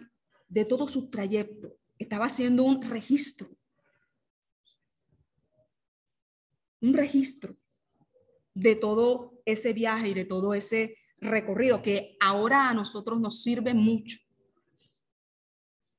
de 0.49 0.65
todo 0.65 0.89
su 0.89 1.11
trayecto. 1.11 1.77
Estaba 1.99 2.25
haciendo 2.25 2.63
un 2.63 2.81
registro. 2.81 3.47
Un 6.81 6.95
registro 6.95 7.59
de 8.55 8.75
todo 8.75 9.43
ese 9.45 9.75
viaje 9.75 10.09
y 10.09 10.15
de 10.15 10.25
todo 10.25 10.55
ese 10.55 10.97
recorrido 11.21 11.83
que 11.83 12.17
ahora 12.21 12.69
a 12.69 12.75
nosotros 12.75 13.21
nos 13.21 13.43
sirve 13.43 13.75
mucho 13.75 14.19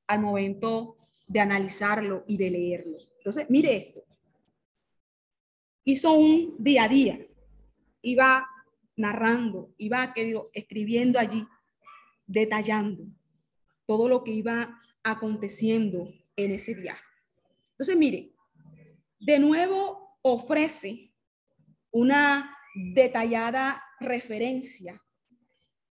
al 0.07 0.21
momento 0.21 0.97
de 1.27 1.39
analizarlo 1.39 2.25
y 2.27 2.37
de 2.37 2.51
leerlo. 2.51 2.97
Entonces, 3.17 3.49
mire 3.49 3.77
esto. 3.77 4.01
Hizo 5.83 6.13
un 6.13 6.55
día 6.57 6.83
a 6.83 6.89
día. 6.89 7.25
Iba 8.01 8.47
narrando, 8.95 9.73
iba 9.77 10.13
querido, 10.13 10.49
escribiendo 10.53 11.19
allí, 11.19 11.47
detallando 12.25 13.05
todo 13.85 14.07
lo 14.07 14.23
que 14.23 14.31
iba 14.31 14.81
aconteciendo 15.03 16.13
en 16.35 16.51
ese 16.51 16.73
viaje. 16.73 17.03
Entonces, 17.71 17.95
mire, 17.95 18.33
de 19.19 19.39
nuevo 19.39 20.17
ofrece 20.21 21.13
una 21.91 22.57
detallada 22.93 23.83
referencia 23.99 25.01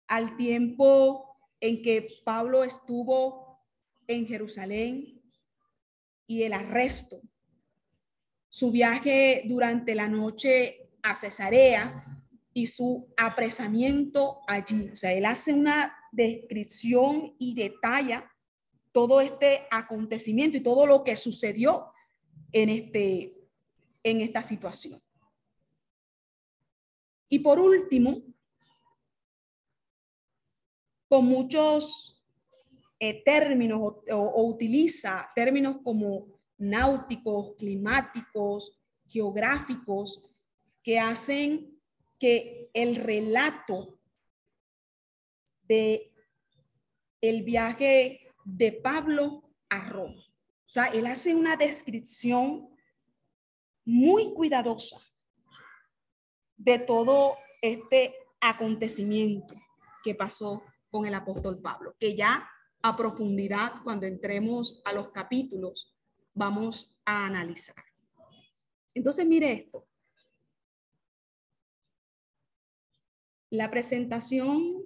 al 0.06 0.36
tiempo 0.36 1.36
en 1.60 1.82
que 1.82 2.08
Pablo 2.24 2.64
estuvo 2.64 3.60
en 4.06 4.26
Jerusalén 4.26 5.22
y 6.26 6.42
el 6.42 6.52
arresto, 6.52 7.20
su 8.48 8.70
viaje 8.70 9.42
durante 9.46 9.94
la 9.94 10.08
noche 10.08 10.90
a 11.02 11.14
Cesarea 11.14 12.04
y 12.52 12.66
su 12.66 13.12
apresamiento 13.16 14.40
allí. 14.46 14.90
O 14.92 14.96
sea, 14.96 15.12
él 15.12 15.24
hace 15.24 15.52
una 15.52 15.96
descripción 16.12 17.34
y 17.38 17.54
detalla 17.54 18.30
todo 18.92 19.20
este 19.20 19.66
acontecimiento 19.70 20.56
y 20.56 20.62
todo 20.62 20.86
lo 20.86 21.02
que 21.02 21.16
sucedió 21.16 21.92
en, 22.52 22.68
este, 22.68 23.32
en 24.04 24.20
esta 24.20 24.42
situación. 24.42 25.02
Y 27.28 27.40
por 27.40 27.58
último, 27.58 28.22
con 31.14 31.26
muchos 31.26 32.20
eh, 32.98 33.22
términos 33.22 33.80
o, 34.10 34.42
utiliza 34.48 35.30
términos 35.32 35.76
como 35.84 36.26
náuticos, 36.58 37.54
climáticos, 37.56 38.76
geográficos, 39.06 40.20
que 40.82 40.98
hacen 40.98 41.80
que 42.18 42.68
el 42.74 42.96
relato 42.96 44.00
de 45.68 46.12
el 47.20 47.44
viaje 47.44 48.18
de 48.44 48.72
Pablo 48.72 49.52
a 49.68 49.88
Roma. 49.88 50.20
O 50.20 50.70
sea, 50.74 50.86
él 50.86 51.06
hace 51.06 51.32
una 51.32 51.54
descripción 51.54 52.68
muy 53.84 54.34
cuidadosa 54.34 55.00
de 56.56 56.80
todo 56.80 57.36
este 57.62 58.16
acontecimiento 58.40 59.54
que 60.02 60.16
pasó 60.16 60.64
con 60.94 61.06
el 61.06 61.14
apóstol 61.14 61.58
Pablo, 61.58 61.96
que 61.98 62.14
ya 62.14 62.48
a 62.80 62.96
profundidad, 62.96 63.82
cuando 63.82 64.06
entremos 64.06 64.80
a 64.84 64.92
los 64.92 65.10
capítulos, 65.10 65.92
vamos 66.32 66.96
a 67.04 67.26
analizar. 67.26 67.84
Entonces, 68.94 69.26
mire 69.26 69.50
esto. 69.52 69.88
La 73.50 73.72
presentación 73.72 74.84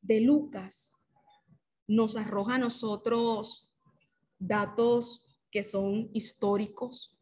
de 0.00 0.22
Lucas 0.22 1.00
nos 1.86 2.16
arroja 2.16 2.56
a 2.56 2.58
nosotros 2.58 3.72
datos 4.40 5.38
que 5.52 5.62
son 5.62 6.10
históricos, 6.12 7.16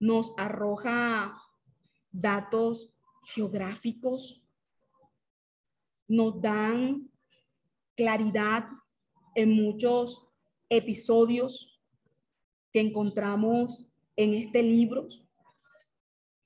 nos 0.00 0.32
arroja 0.38 1.38
datos 2.10 2.94
geográficos, 3.26 4.42
nos 6.08 6.40
dan 6.40 7.10
claridad 7.96 8.68
en 9.34 9.52
muchos 9.52 10.28
episodios 10.68 11.80
que 12.72 12.80
encontramos 12.80 13.90
en 14.16 14.34
este 14.34 14.62
libro. 14.62 15.08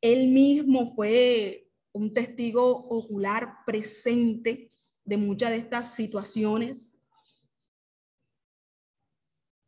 Él 0.00 0.28
mismo 0.28 0.94
fue 0.94 1.68
un 1.92 2.14
testigo 2.14 2.64
ocular 2.88 3.64
presente 3.66 4.70
de 5.04 5.16
muchas 5.16 5.50
de 5.50 5.56
estas 5.56 5.94
situaciones 5.94 6.98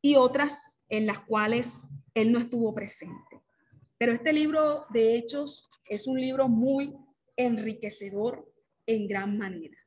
y 0.00 0.16
otras 0.16 0.80
en 0.88 1.06
las 1.06 1.20
cuales 1.20 1.82
él 2.14 2.32
no 2.32 2.38
estuvo 2.38 2.74
presente. 2.74 3.42
Pero 3.98 4.12
este 4.12 4.32
libro 4.32 4.86
de 4.90 5.16
Hechos 5.16 5.70
es 5.84 6.06
un 6.06 6.20
libro 6.20 6.48
muy 6.48 6.96
enriquecedor 7.36 8.52
en 8.86 9.06
gran 9.06 9.38
manera. 9.38 9.81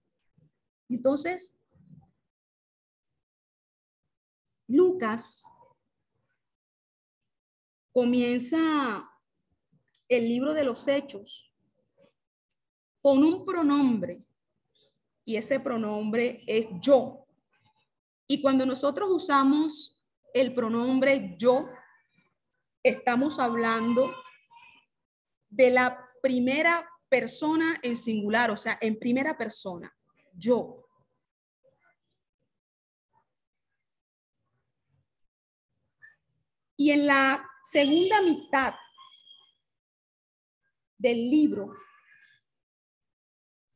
Entonces, 0.90 1.60
Lucas 4.68 5.46
comienza 7.92 9.10
el 10.10 10.28
libro 10.28 10.54
de 10.54 10.64
los 10.64 10.88
hechos 10.88 11.52
con 13.02 13.24
un 13.24 13.46
pronombre 13.46 14.26
y 15.24 15.38
ese 15.38 15.60
pronombre 15.60 16.44
es 16.46 16.68
yo. 16.82 17.26
Y 18.28 18.42
cuando 18.42 18.66
nosotros 18.66 19.10
usamos 19.12 20.04
el 20.34 20.54
pronombre 20.54 21.36
yo, 21.38 21.70
estamos 22.84 23.40
hablando 23.40 24.14
de 25.50 25.70
la 25.70 26.10
primera 26.22 26.90
persona 27.08 27.80
en 27.82 27.96
singular, 27.96 28.52
o 28.52 28.58
sea, 28.58 28.78
en 28.82 29.00
primera 29.00 29.38
persona, 29.38 29.95
yo. 30.38 30.82
Y 36.78 36.92
en 36.92 37.08
la 37.08 37.48
segunda 37.64 38.22
mitad 38.22 38.76
del 40.98 41.30
libro 41.30 41.74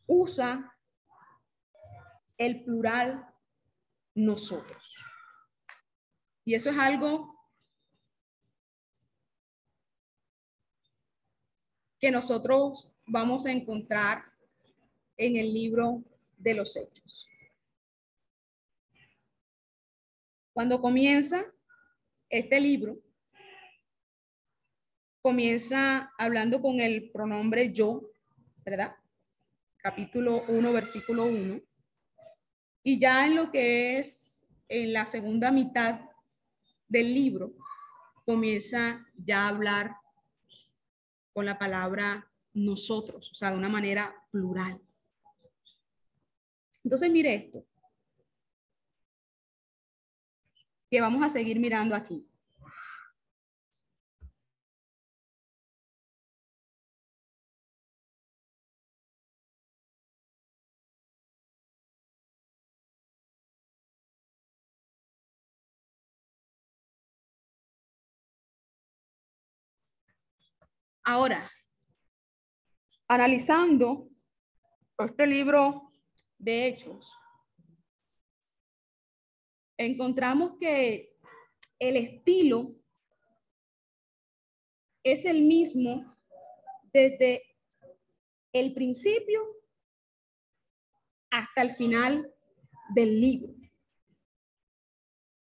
usa 0.05 0.75
el 2.37 2.63
plural 2.63 3.25
nosotros. 4.15 4.93
Y 6.43 6.55
eso 6.55 6.69
es 6.69 6.77
algo 6.77 7.39
que 11.99 12.11
nosotros 12.11 12.91
vamos 13.05 13.45
a 13.45 13.51
encontrar 13.51 14.25
en 15.17 15.35
el 15.35 15.53
libro 15.53 16.03
de 16.39 16.53
los 16.55 16.75
hechos. 16.75 17.27
Cuando 20.53 20.81
comienza 20.81 21.45
este 22.29 22.59
libro, 22.59 22.99
comienza 25.21 26.11
hablando 26.17 26.61
con 26.61 26.79
el 26.79 27.11
pronombre 27.11 27.71
yo, 27.71 28.11
¿verdad? 28.65 28.95
Capítulo 29.77 30.43
1, 30.47 30.73
versículo 30.73 31.25
1. 31.25 31.61
Y 32.83 32.99
ya 32.99 33.27
en 33.27 33.35
lo 33.35 33.51
que 33.51 33.99
es 33.99 34.47
en 34.67 34.93
la 34.93 35.05
segunda 35.05 35.51
mitad 35.51 35.99
del 36.87 37.13
libro, 37.13 37.53
comienza 38.25 39.05
ya 39.15 39.45
a 39.45 39.49
hablar 39.49 39.95
con 41.33 41.45
la 41.45 41.57
palabra 41.57 42.31
nosotros, 42.53 43.31
o 43.31 43.35
sea, 43.35 43.51
de 43.51 43.57
una 43.57 43.69
manera 43.69 44.13
plural. 44.31 44.81
Entonces, 46.89 47.11
mire 47.11 47.35
esto, 47.35 47.63
que 50.89 50.99
vamos 50.99 51.23
a 51.23 51.29
seguir 51.29 51.59
mirando 51.59 51.95
aquí. 51.95 52.27
Ahora, 71.03 71.51
analizando 73.07 74.09
este 74.97 75.27
libro 75.27 75.88
de 76.39 76.67
hechos, 76.67 77.13
encontramos 79.77 80.53
que 80.59 81.15
el 81.77 81.95
estilo 81.95 82.75
es 85.03 85.25
el 85.25 85.41
mismo 85.43 86.17
desde 86.91 87.43
el 88.51 88.73
principio 88.73 89.41
hasta 91.29 91.61
el 91.61 91.71
final 91.71 92.33
del 92.95 93.21
libro. 93.21 93.53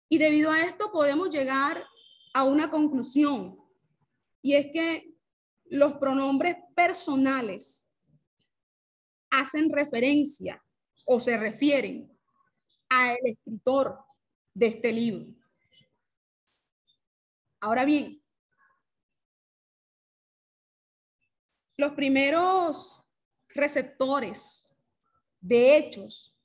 Y 0.09 0.17
debido 0.17 0.51
a 0.51 0.61
esto 0.61 0.91
podemos 0.91 1.29
llegar 1.29 1.85
a 2.33 2.43
una 2.43 2.69
conclusión, 2.71 3.59
y 4.41 4.55
es 4.55 4.71
que 4.71 5.13
los 5.65 5.93
pronombres 5.93 6.55
personales 6.75 7.91
hacen 9.29 9.69
referencia 9.69 10.63
o 11.11 11.19
se 11.19 11.35
refieren 11.37 12.15
al 12.87 13.17
escritor 13.23 13.99
de 14.53 14.67
este 14.67 14.93
libro. 14.93 15.33
Ahora 17.59 17.83
bien, 17.83 18.21
los 21.77 21.93
primeros 21.93 23.09
receptores 23.47 24.71
de 25.41 25.77
hechos 25.77 26.37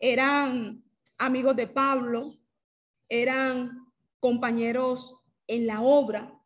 eran 0.00 0.82
amigos 1.16 1.54
de 1.54 1.68
Pablo, 1.68 2.36
eran 3.08 3.86
compañeros 4.18 5.14
en 5.46 5.68
la 5.68 5.80
obra. 5.80 6.36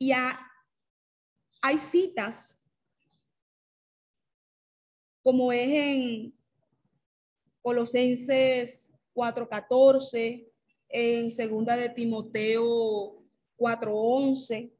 Y 0.00 0.10
hay 0.10 1.78
citas, 1.78 2.59
como 5.22 5.52
es 5.52 5.68
en 5.68 6.34
Colosenses 7.62 8.92
4:14, 9.12 10.50
en 10.88 11.30
segunda 11.30 11.76
de 11.76 11.90
Timoteo 11.90 13.22
4:11, 13.56 14.72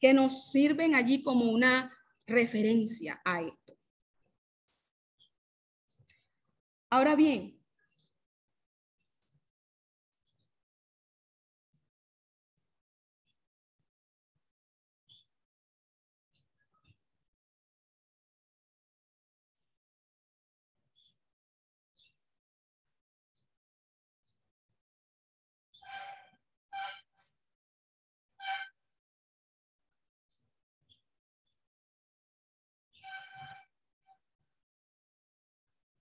que 0.00 0.12
nos 0.12 0.50
sirven 0.50 0.94
allí 0.94 1.22
como 1.22 1.50
una 1.50 1.92
referencia 2.26 3.20
a 3.24 3.42
esto. 3.42 3.78
Ahora 6.90 7.14
bien, 7.14 7.61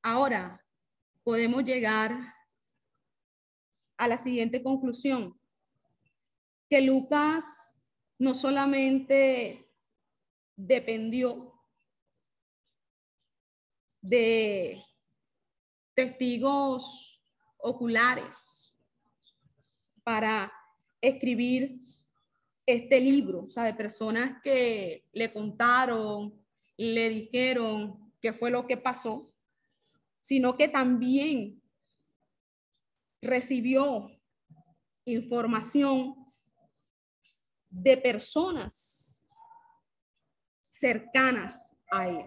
Ahora 0.03 0.65
podemos 1.23 1.63
llegar 1.63 2.33
a 3.97 4.07
la 4.07 4.17
siguiente 4.17 4.63
conclusión, 4.63 5.39
que 6.67 6.81
Lucas 6.81 7.77
no 8.17 8.33
solamente 8.33 9.69
dependió 10.55 11.53
de 14.01 14.83
testigos 15.93 17.21
oculares 17.57 18.75
para 20.03 20.51
escribir 20.99 21.79
este 22.65 22.99
libro, 22.99 23.45
o 23.45 23.49
sea, 23.51 23.63
de 23.63 23.73
personas 23.73 24.41
que 24.43 25.05
le 25.11 25.31
contaron, 25.31 26.43
le 26.77 27.09
dijeron 27.09 28.13
qué 28.19 28.33
fue 28.33 28.49
lo 28.49 28.65
que 28.65 28.77
pasó, 28.77 29.30
sino 30.21 30.55
que 30.55 30.69
también 30.69 31.61
recibió 33.21 34.09
información 35.05 36.15
de 37.69 37.97
personas 37.97 39.25
cercanas 40.69 41.75
a 41.91 42.07
él. 42.07 42.25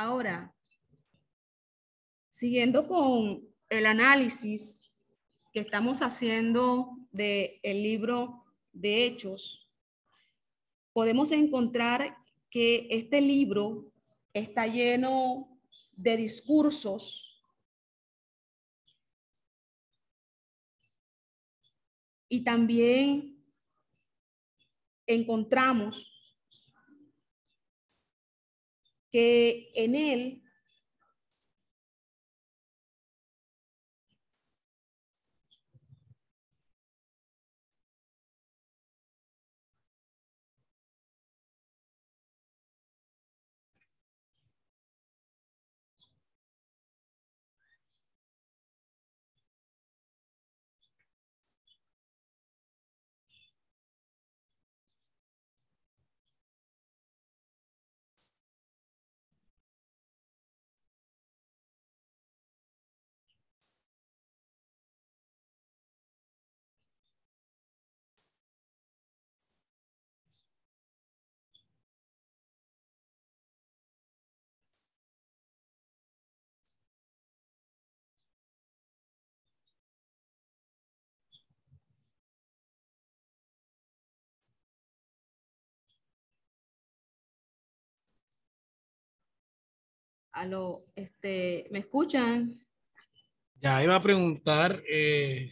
Ahora, 0.00 0.54
siguiendo 2.30 2.86
con 2.86 3.48
el 3.68 3.84
análisis 3.84 4.88
que 5.52 5.58
estamos 5.58 6.02
haciendo 6.02 6.96
del 7.10 7.58
el 7.64 7.82
libro 7.82 8.44
de 8.72 9.06
Hechos, 9.06 9.68
podemos 10.92 11.32
encontrar 11.32 12.16
que 12.48 12.86
este 12.90 13.20
libro 13.20 13.92
está 14.32 14.68
lleno 14.68 15.58
de 15.96 16.16
discursos 16.16 17.42
y 22.28 22.44
también 22.44 23.44
encontramos 25.08 26.17
que 29.18 29.72
en 29.74 29.96
él 29.96 30.42
Aló, 90.42 90.84
este, 90.94 91.66
¿me 91.72 91.80
escuchan? 91.80 92.64
Ya 93.60 93.82
iba 93.82 93.96
a 93.96 94.00
preguntar, 94.00 94.80
eh, 94.88 95.50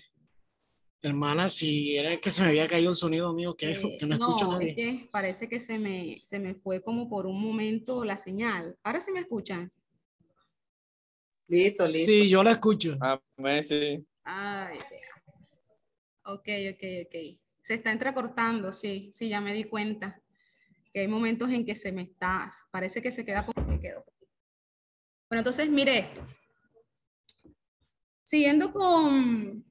hermana, 1.02 1.48
si 1.48 1.96
era 1.96 2.16
que 2.18 2.30
se 2.30 2.42
me 2.42 2.48
había 2.50 2.68
caído 2.68 2.90
el 2.90 2.94
sonido 2.96 3.32
mío, 3.32 3.56
que, 3.56 3.72
Eh, 3.72 3.96
que 3.98 4.06
no 4.06 4.14
escucho 4.14 4.44
es 4.44 4.50
nadie. 4.52 4.74
que 4.76 5.08
parece 5.10 5.48
que 5.48 5.58
se 5.58 5.80
me, 5.80 6.18
se 6.22 6.38
me 6.38 6.54
fue 6.54 6.80
como 6.82 7.08
por 7.08 7.26
un 7.26 7.40
momento 7.42 8.04
la 8.04 8.16
señal. 8.16 8.78
Ahora 8.84 9.00
sí 9.00 9.10
me 9.10 9.18
escuchan. 9.18 9.72
Listo, 11.48 11.82
listo. 11.82 12.06
Sí, 12.06 12.28
yo 12.28 12.44
la 12.44 12.52
escucho. 12.52 12.96
Amén, 13.36 13.64
sí. 13.64 14.06
Ay, 14.22 14.78
ok, 16.26 16.48
ok, 16.74 16.84
ok. 17.06 17.40
Se 17.60 17.74
está 17.74 17.90
entrecortando, 17.90 18.72
sí, 18.72 19.10
sí, 19.12 19.28
ya 19.28 19.40
me 19.40 19.52
di 19.52 19.64
cuenta. 19.64 20.20
Que 20.92 21.00
hay 21.00 21.08
momentos 21.08 21.50
en 21.50 21.66
que 21.66 21.74
se 21.74 21.90
me 21.90 22.02
está, 22.02 22.52
parece 22.70 23.02
que 23.02 23.10
se 23.10 23.24
queda 23.24 23.44
como 23.44 23.68
que 23.68 23.80
quedó. 23.80 24.04
Bueno, 25.28 25.40
entonces 25.40 25.68
mire 25.68 25.98
esto. 25.98 26.26
Siguiendo 28.22 28.72
con, 28.72 29.64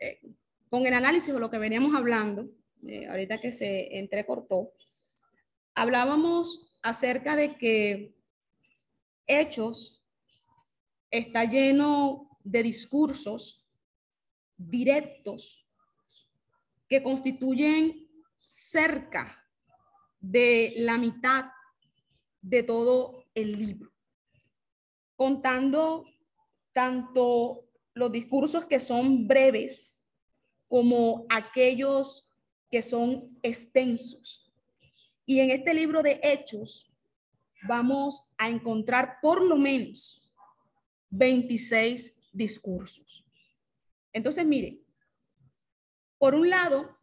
eh, 0.00 0.20
con 0.68 0.86
el 0.86 0.94
análisis 0.94 1.32
de 1.32 1.40
lo 1.40 1.50
que 1.50 1.58
veníamos 1.58 1.94
hablando, 1.94 2.48
eh, 2.86 3.06
ahorita 3.06 3.40
que 3.40 3.52
se 3.52 3.98
entrecortó, 3.98 4.72
hablábamos 5.74 6.78
acerca 6.82 7.36
de 7.36 7.56
que 7.56 8.14
Hechos 9.26 10.04
está 11.10 11.44
lleno 11.44 12.38
de 12.44 12.62
discursos 12.62 13.64
directos 14.56 15.66
que 16.88 17.02
constituyen 17.02 18.08
cerca 18.34 19.44
de 20.20 20.74
la 20.76 20.98
mitad 20.98 21.46
de 22.40 22.62
todo 22.62 23.24
el 23.34 23.52
libro, 23.52 23.92
contando 25.18 26.06
tanto 26.72 27.66
los 27.92 28.12
discursos 28.12 28.66
que 28.66 28.78
son 28.78 29.26
breves 29.26 30.00
como 30.68 31.26
aquellos 31.28 32.30
que 32.70 32.82
son 32.82 33.26
extensos. 33.42 34.48
Y 35.26 35.40
en 35.40 35.50
este 35.50 35.74
libro 35.74 36.04
de 36.04 36.20
Hechos 36.22 36.92
vamos 37.66 38.30
a 38.38 38.48
encontrar 38.48 39.18
por 39.20 39.42
lo 39.42 39.56
menos 39.56 40.22
26 41.10 42.14
discursos. 42.32 43.26
Entonces, 44.12 44.46
mire, 44.46 44.80
por 46.16 46.36
un 46.36 46.48
lado, 46.48 46.96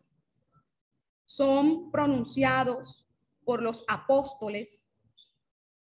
son 1.26 1.92
pronunciados 1.92 3.06
por 3.44 3.62
los 3.62 3.84
apóstoles 3.90 4.90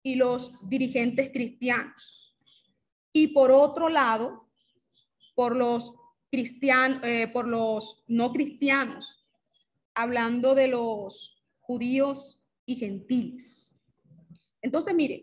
y 0.02 0.16
los 0.16 0.52
dirigentes 0.62 1.30
cristianos. 1.30 2.36
Y 3.12 3.28
por 3.28 3.50
otro 3.50 3.88
lado, 3.88 4.48
por 5.34 5.56
los 5.56 5.94
cristianos, 6.30 7.00
eh, 7.04 7.28
por 7.28 7.46
los 7.46 8.02
no 8.06 8.32
cristianos, 8.32 9.26
hablando 9.94 10.54
de 10.54 10.68
los 10.68 11.42
judíos 11.60 12.42
y 12.64 12.76
gentiles. 12.76 13.76
Entonces, 14.62 14.94
mire, 14.94 15.22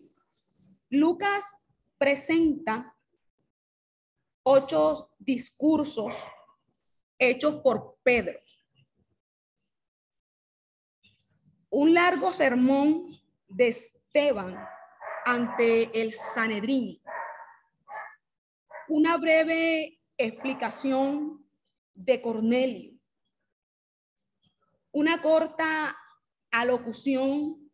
Lucas 0.89 1.55
presenta 1.97 2.95
ocho 4.43 5.11
discursos 5.19 6.13
hechos 7.17 7.61
por 7.61 7.97
Pedro. 8.03 8.39
Un 11.69 11.93
largo 11.93 12.33
sermón 12.33 13.19
de 13.47 13.75
Esteban 14.11 14.57
ante 15.23 16.01
el 16.01 16.11
Sanedrín. 16.11 16.99
Una 18.87 19.17
breve 19.17 19.99
explicación 20.17 21.45
de 21.93 22.19
Cornelio. 22.19 22.97
Una 24.91 25.21
corta 25.21 25.95
alocución 26.49 27.71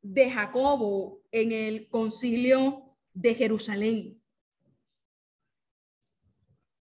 de 0.00 0.30
Jacobo 0.30 1.20
en 1.32 1.50
el 1.50 1.88
concilio 1.88 2.96
de 3.12 3.34
Jerusalén. 3.34 4.22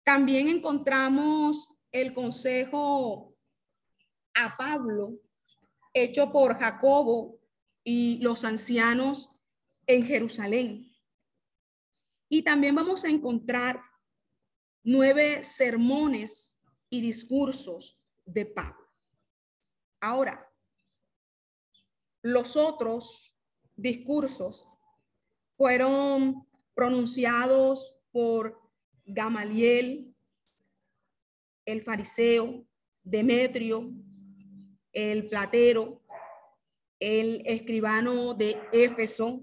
También 0.04 0.50
encontramos 0.50 1.72
el 1.94 2.14
consejo 2.14 3.34
a 4.34 4.58
Pablo 4.58 5.14
hecho 5.94 6.30
por 6.30 6.60
Jacobo 6.60 7.41
y 7.84 8.20
los 8.22 8.44
ancianos 8.46 9.42
en 9.88 10.06
Jerusalén. 10.06 10.92
Y 12.30 12.44
también 12.44 12.76
vamos 12.76 13.04
a 13.04 13.10
encontrar 13.10 13.82
nueve 14.84 15.44
sermones 15.44 16.62
y 16.90 17.02
discursos 17.02 18.00
de 18.26 18.46
Pablo. 18.46 18.88
Ahora, 20.00 20.50
los 22.22 22.56
otros 22.56 23.36
discursos 23.76 24.68
fueron 25.58 26.48
pronunciados 26.74 27.96
por 28.12 28.60
Gamaliel, 29.06 30.16
el 31.66 31.82
fariseo, 31.82 32.66
Demetrio, 33.04 33.92
el 34.94 35.28
platero, 35.28 36.01
el 37.02 37.42
escribano 37.48 38.36
de 38.36 38.62
Éfeso, 38.72 39.42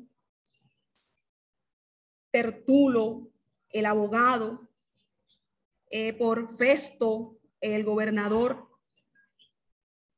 Tertulo, 2.31 3.33
el 3.71 3.85
abogado, 3.85 4.71
eh, 5.91 6.13
por 6.13 6.49
Festo, 6.57 7.41
el 7.61 7.83
gobernador, 7.83 8.69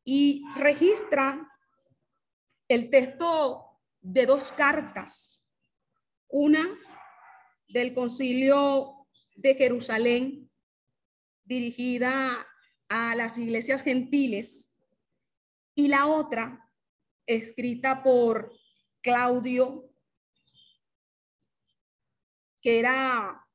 y 0.04 0.44
registra 0.56 1.50
el 2.68 2.90
texto 2.90 3.80
de 4.02 4.26
dos 4.26 4.52
cartas, 4.52 5.46
una 6.28 6.68
del 7.68 7.94
concilio 7.94 9.06
de 9.34 9.54
Jerusalén 9.54 10.50
dirigida 11.44 12.46
a 12.90 13.14
las 13.14 13.38
iglesias 13.38 13.82
gentiles 13.82 14.76
y 15.74 15.88
la 15.88 16.06
otra 16.06 16.69
escrita 17.36 18.02
por 18.02 18.52
Claudio, 19.00 19.88
que 22.60 22.78
era, 22.78 23.46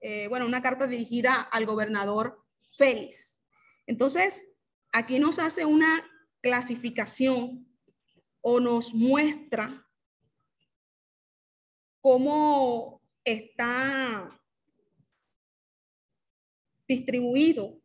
eh, 0.00 0.26
bueno, 0.28 0.46
una 0.46 0.62
carta 0.62 0.86
dirigida 0.86 1.40
al 1.40 1.66
gobernador 1.66 2.44
Félix. 2.76 3.44
Entonces, 3.86 4.46
aquí 4.92 5.18
nos 5.18 5.38
hace 5.38 5.64
una 5.64 6.04
clasificación 6.40 7.66
o 8.40 8.60
nos 8.60 8.92
muestra 8.92 9.86
cómo 12.00 13.02
está 13.24 14.40
distribuido 16.88 17.80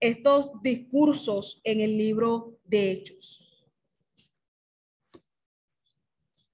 estos 0.00 0.50
discursos 0.62 1.60
en 1.62 1.80
el 1.80 1.96
libro 1.96 2.58
de 2.64 2.90
Hechos. 2.90 3.49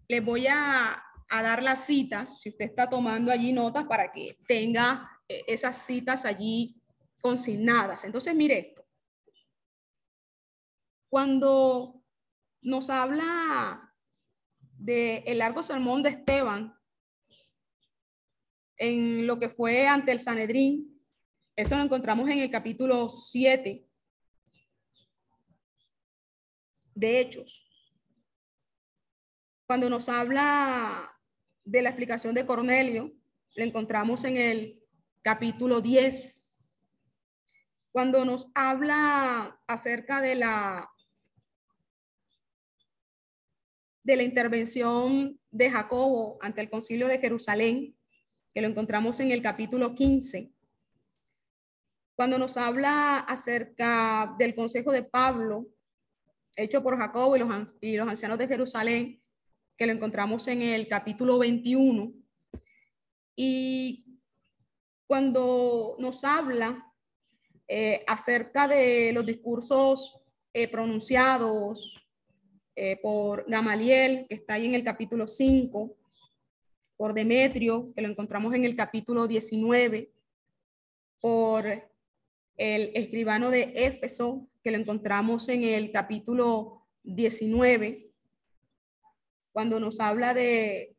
Les 0.08 0.24
voy 0.24 0.46
a, 0.46 1.02
dar 1.28 1.62
las 1.62 1.86
citas, 1.86 2.40
si 2.40 2.50
usted 2.50 2.66
está 2.66 2.88
tomando 2.88 3.32
allí 3.32 3.52
notas, 3.52 3.84
para 3.84 4.12
que 4.12 4.38
tenga 4.46 5.10
eh, 5.28 5.42
esas 5.48 5.78
citas 5.78 6.24
allí 6.24 6.80
consignadas. 7.20 8.04
Entonces, 8.04 8.34
mire 8.34 8.58
esto. 8.58 8.86
Cuando 11.08 12.04
nos 12.62 12.90
habla 12.90 13.92
de 14.78 15.18
el 15.26 15.38
largo 15.38 15.62
sermón 15.62 16.02
de 16.02 16.10
Esteban 16.10 16.78
en 18.76 19.26
lo 19.26 19.38
que 19.38 19.48
fue 19.48 19.88
ante 19.88 20.12
el 20.12 20.20
Sanedrín, 20.20 20.96
eso 21.56 21.76
lo 21.76 21.82
encontramos 21.82 22.28
en 22.28 22.40
el 22.40 22.50
capítulo 22.50 23.08
7 23.08 23.88
de 26.94 27.20
Hechos. 27.20 27.65
Cuando 29.66 29.90
nos 29.90 30.08
habla 30.08 31.12
de 31.64 31.82
la 31.82 31.90
explicación 31.90 32.34
de 32.34 32.46
Cornelio, 32.46 33.12
lo 33.56 33.64
encontramos 33.64 34.24
en 34.24 34.36
el 34.36 34.82
capítulo 35.22 35.80
10. 35.80 36.84
Cuando 37.90 38.24
nos 38.24 38.48
habla 38.54 39.60
acerca 39.66 40.20
de 40.20 40.36
la 40.36 40.88
de 44.04 44.14
la 44.14 44.22
intervención 44.22 45.40
de 45.50 45.68
Jacobo 45.68 46.38
ante 46.40 46.60
el 46.60 46.70
concilio 46.70 47.08
de 47.08 47.18
Jerusalén, 47.18 47.96
que 48.54 48.60
lo 48.60 48.68
encontramos 48.68 49.18
en 49.18 49.32
el 49.32 49.42
capítulo 49.42 49.96
15 49.96 50.52
cuando 52.16 52.38
nos 52.38 52.56
habla 52.56 53.18
acerca 53.18 54.34
del 54.38 54.54
consejo 54.54 54.90
de 54.90 55.02
Pablo, 55.02 55.66
hecho 56.56 56.82
por 56.82 56.96
Jacobo 56.96 57.36
y 57.36 57.96
los 57.96 58.08
ancianos 58.08 58.38
de 58.38 58.48
Jerusalén, 58.48 59.22
que 59.76 59.86
lo 59.86 59.92
encontramos 59.92 60.48
en 60.48 60.62
el 60.62 60.88
capítulo 60.88 61.38
21. 61.38 62.12
Y 63.34 64.06
cuando 65.06 65.96
nos 65.98 66.24
habla 66.24 66.92
eh, 67.68 68.04
acerca 68.06 68.66
de 68.68 69.12
los 69.12 69.26
discursos 69.26 70.18
eh, 70.52 70.68
pronunciados 70.68 72.02
eh, 72.74 72.96
por 73.02 73.44
Gamaliel, 73.48 74.26
que 74.28 74.36
está 74.36 74.54
ahí 74.54 74.66
en 74.66 74.74
el 74.74 74.84
capítulo 74.84 75.26
5, 75.26 75.96
por 76.96 77.12
Demetrio, 77.12 77.92
que 77.94 78.02
lo 78.02 78.08
encontramos 78.08 78.54
en 78.54 78.64
el 78.64 78.74
capítulo 78.74 79.26
19, 79.26 80.10
por 81.20 81.66
el 81.66 82.90
escribano 82.94 83.50
de 83.50 83.72
Éfeso, 83.74 84.48
que 84.62 84.70
lo 84.70 84.78
encontramos 84.78 85.48
en 85.48 85.64
el 85.64 85.90
capítulo 85.90 86.86
19, 87.02 88.05
cuando 89.56 89.80
nos 89.80 90.00
habla 90.00 90.34
de 90.34 90.98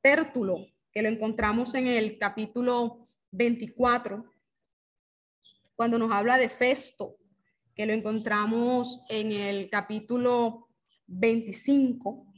Tértulo, 0.00 0.64
que 0.92 1.02
lo 1.02 1.08
encontramos 1.08 1.74
en 1.74 1.88
el 1.88 2.16
capítulo 2.16 3.08
24, 3.32 4.24
cuando 5.74 5.98
nos 5.98 6.12
habla 6.12 6.38
de 6.38 6.48
Festo, 6.48 7.16
que 7.74 7.84
lo 7.84 7.94
encontramos 7.94 9.00
en 9.08 9.32
el 9.32 9.68
capítulo 9.68 10.68
25, 11.08 12.32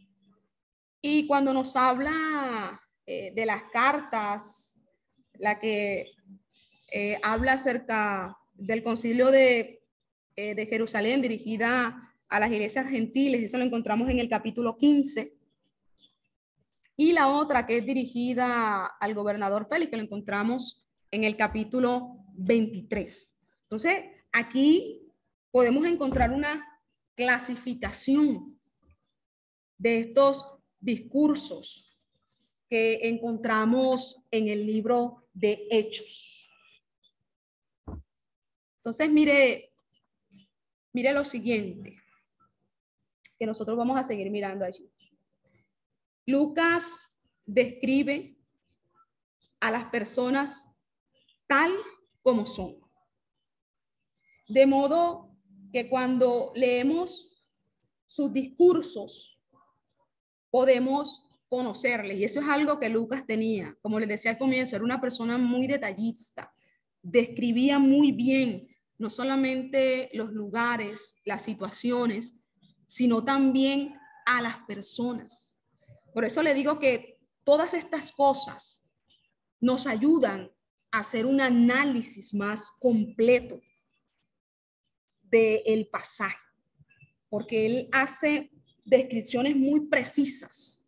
y 1.02 1.26
cuando 1.26 1.52
nos 1.52 1.76
habla 1.76 2.80
eh, 3.04 3.30
de 3.34 3.44
las 3.44 3.64
cartas, 3.64 4.80
la 5.34 5.58
que 5.58 6.12
eh, 6.92 7.20
habla 7.22 7.52
acerca 7.52 8.38
del 8.54 8.82
concilio 8.82 9.30
de, 9.30 9.82
eh, 10.34 10.54
de 10.54 10.64
Jerusalén 10.64 11.20
dirigida 11.20 12.13
a 12.34 12.40
las 12.40 12.50
iglesias 12.50 12.88
gentiles, 12.88 13.44
eso 13.44 13.58
lo 13.58 13.64
encontramos 13.64 14.10
en 14.10 14.18
el 14.18 14.28
capítulo 14.28 14.76
15. 14.76 15.36
Y 16.96 17.12
la 17.12 17.28
otra 17.28 17.64
que 17.64 17.76
es 17.76 17.86
dirigida 17.86 18.86
al 18.86 19.14
gobernador 19.14 19.68
Félix, 19.68 19.90
que 19.90 19.96
lo 19.96 20.02
encontramos 20.02 20.84
en 21.12 21.22
el 21.22 21.36
capítulo 21.36 22.24
23. 22.34 23.36
Entonces, 23.62 24.02
aquí 24.32 25.06
podemos 25.52 25.84
encontrar 25.84 26.32
una 26.32 26.66
clasificación 27.14 28.58
de 29.78 30.00
estos 30.00 30.56
discursos 30.80 31.96
que 32.68 32.98
encontramos 33.04 34.24
en 34.32 34.48
el 34.48 34.66
libro 34.66 35.28
de 35.32 35.68
Hechos. 35.70 36.50
Entonces, 38.78 39.08
mire, 39.08 39.72
mire 40.92 41.12
lo 41.12 41.24
siguiente, 41.24 42.03
que 43.38 43.46
nosotros 43.46 43.76
vamos 43.76 43.98
a 43.98 44.04
seguir 44.04 44.30
mirando 44.30 44.64
allí. 44.64 44.90
Lucas 46.26 47.16
describe 47.44 48.36
a 49.60 49.70
las 49.70 49.86
personas 49.86 50.68
tal 51.46 51.72
como 52.22 52.46
son. 52.46 52.76
De 54.48 54.66
modo 54.66 55.30
que 55.72 55.88
cuando 55.88 56.52
leemos 56.54 57.34
sus 58.06 58.32
discursos, 58.32 59.40
podemos 60.50 61.28
conocerles. 61.48 62.18
Y 62.18 62.24
eso 62.24 62.40
es 62.40 62.48
algo 62.48 62.78
que 62.78 62.88
Lucas 62.88 63.26
tenía. 63.26 63.76
Como 63.80 63.98
les 63.98 64.08
decía 64.08 64.32
al 64.32 64.38
comienzo, 64.38 64.76
era 64.76 64.84
una 64.84 65.00
persona 65.00 65.38
muy 65.38 65.66
detallista. 65.66 66.52
Describía 67.02 67.78
muy 67.78 68.12
bien 68.12 68.68
no 68.98 69.10
solamente 69.10 70.10
los 70.12 70.32
lugares, 70.32 71.16
las 71.24 71.42
situaciones, 71.42 72.34
sino 72.88 73.24
también 73.24 73.98
a 74.26 74.40
las 74.42 74.58
personas. 74.66 75.58
Por 76.12 76.24
eso 76.24 76.42
le 76.42 76.54
digo 76.54 76.78
que 76.78 77.18
todas 77.44 77.74
estas 77.74 78.12
cosas 78.12 78.90
nos 79.60 79.86
ayudan 79.86 80.50
a 80.90 80.98
hacer 80.98 81.26
un 81.26 81.40
análisis 81.40 82.32
más 82.34 82.70
completo 82.78 83.60
del 85.22 85.62
el 85.66 85.88
pasaje, 85.88 86.38
porque 87.28 87.66
él 87.66 87.88
hace 87.92 88.50
descripciones 88.84 89.56
muy 89.56 89.86
precisas 89.86 90.84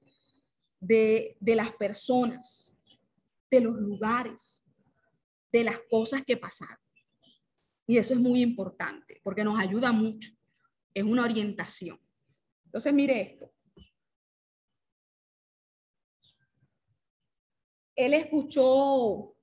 de, 0.78 1.36
de 1.40 1.57
las 1.57 1.72
personas, 1.72 2.76
de 3.51 3.61
los 3.61 3.74
lugares, 3.76 4.64
de 5.51 5.64
las 5.64 5.78
cosas 5.90 6.22
que 6.24 6.36
pasaron. 6.36 6.78
Y 7.86 7.99
eso 7.99 8.14
es 8.14 8.20
muy 8.20 8.42
importante 8.42 9.20
porque 9.22 9.44
nos 9.44 9.59
ayuda 9.59 9.92
mucho. 9.92 10.32
Es 10.97 11.05
una 11.05 11.24
orientación. 11.24 12.01
Entonces, 12.64 12.94
mire 12.94 13.20
esto. 13.20 13.53
Él 17.94 18.14
escuchó 18.14 19.36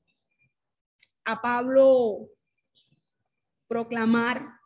a 1.23 1.41
Pablo 1.43 2.27
proclamar 3.67 4.59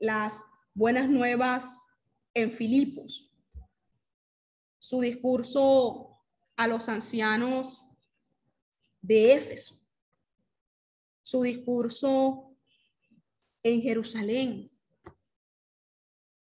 las 0.00 0.44
buenas 0.74 1.08
nuevas 1.08 1.86
en 2.34 2.50
Filipos. 2.50 3.32
Su 4.80 5.02
discurso 5.02 6.18
a 6.56 6.66
los 6.66 6.88
ancianos 6.88 7.84
de 9.00 9.34
Éfeso. 9.34 9.80
Su 11.22 11.42
discurso 11.42 12.56
en 13.62 13.80
Jerusalén. 13.80 14.72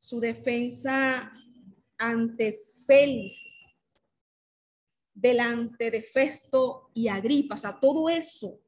Su 0.03 0.19
defensa 0.19 1.31
ante 1.97 2.59
Félix, 2.85 4.03
delante 5.13 5.89
de 5.89 6.03
Festo 6.03 6.91
y 6.93 7.07
Agripa, 7.07 7.55
o 7.55 7.57
sea, 7.57 7.79
todo 7.79 8.09
eso, 8.09 8.59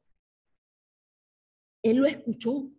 él 1.83 1.97
lo 1.97 2.05
escuchó. 2.05 2.71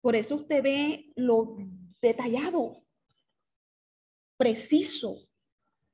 Por 0.00 0.14
eso 0.14 0.36
usted 0.36 0.62
ve 0.62 1.12
lo 1.16 1.56
detallado, 2.00 2.86
preciso 4.36 5.28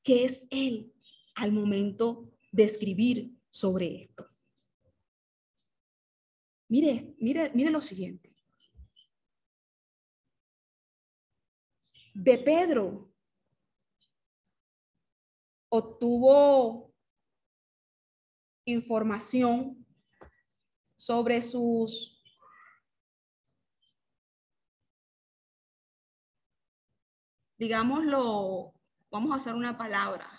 que 0.02 0.26
es 0.26 0.46
él 0.50 0.92
al 1.36 1.52
momento 1.52 2.30
de 2.52 2.64
escribir 2.64 3.34
sobre 3.48 4.02
esto. 4.02 4.28
Mire, 6.68 7.14
mire, 7.18 7.50
mire 7.54 7.70
lo 7.70 7.80
siguiente. 7.80 8.33
De 12.14 12.38
Pedro 12.38 13.12
obtuvo 15.68 16.94
información 18.64 19.84
sobre 20.96 21.42
sus 21.42 22.14
digámoslo, 27.56 28.74
vamos 29.10 29.32
a 29.32 29.36
hacer 29.36 29.54
una 29.54 29.76
palabra, 29.78 30.30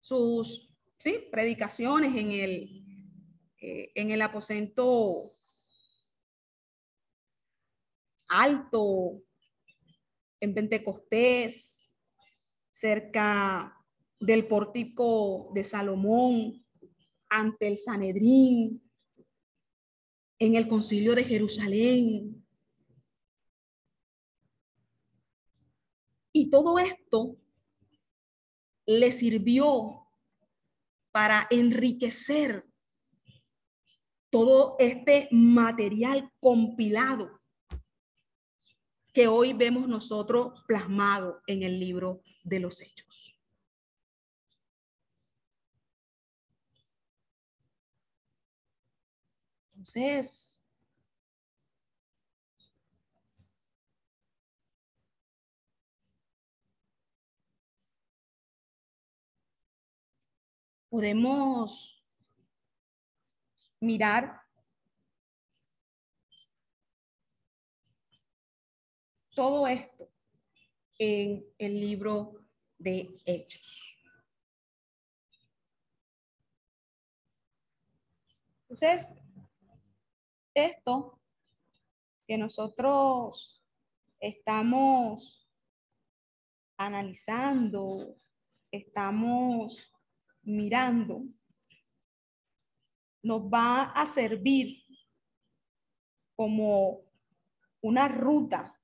sus 0.00 0.68
¿sí? 0.98 1.28
predicaciones 1.30 2.16
en 2.16 2.32
el, 2.32 2.84
eh, 3.58 3.92
en 3.94 4.10
el 4.10 4.20
aposento 4.20 5.30
alto, 8.28 9.22
en 10.42 10.54
Pentecostés, 10.54 11.94
cerca 12.72 13.80
del 14.18 14.48
pórtico 14.48 15.52
de 15.54 15.62
Salomón, 15.62 16.66
ante 17.28 17.68
el 17.68 17.78
Sanedrín, 17.78 18.82
en 20.40 20.56
el 20.56 20.66
concilio 20.66 21.14
de 21.14 21.22
Jerusalén. 21.22 22.44
Y 26.32 26.50
todo 26.50 26.80
esto 26.80 27.36
le 28.84 29.12
sirvió 29.12 30.08
para 31.12 31.46
enriquecer 31.50 32.66
todo 34.28 34.74
este 34.80 35.28
material 35.30 36.32
compilado 36.40 37.41
que 39.12 39.28
hoy 39.28 39.52
vemos 39.52 39.86
nosotros 39.88 40.62
plasmado 40.66 41.42
en 41.46 41.62
el 41.62 41.78
libro 41.78 42.22
de 42.44 42.60
los 42.60 42.80
hechos. 42.80 43.36
Entonces, 49.74 50.62
podemos 60.88 62.04
mirar 63.80 64.41
todo 69.34 69.66
esto 69.66 70.08
en 70.98 71.44
el 71.58 71.80
libro 71.80 72.44
de 72.78 73.14
Hechos. 73.24 73.98
Entonces, 78.62 79.14
esto 80.54 81.20
que 82.26 82.38
nosotros 82.38 83.62
estamos 84.20 85.48
analizando, 86.76 88.16
estamos 88.70 89.92
mirando, 90.42 91.24
nos 93.22 93.42
va 93.42 93.92
a 93.92 94.04
servir 94.06 94.82
como 96.34 97.02
una 97.80 98.08
ruta 98.08 98.81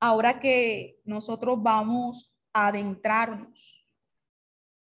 ahora 0.00 0.40
que 0.40 0.98
nosotros 1.04 1.62
vamos 1.62 2.34
a 2.52 2.68
adentrarnos 2.68 3.86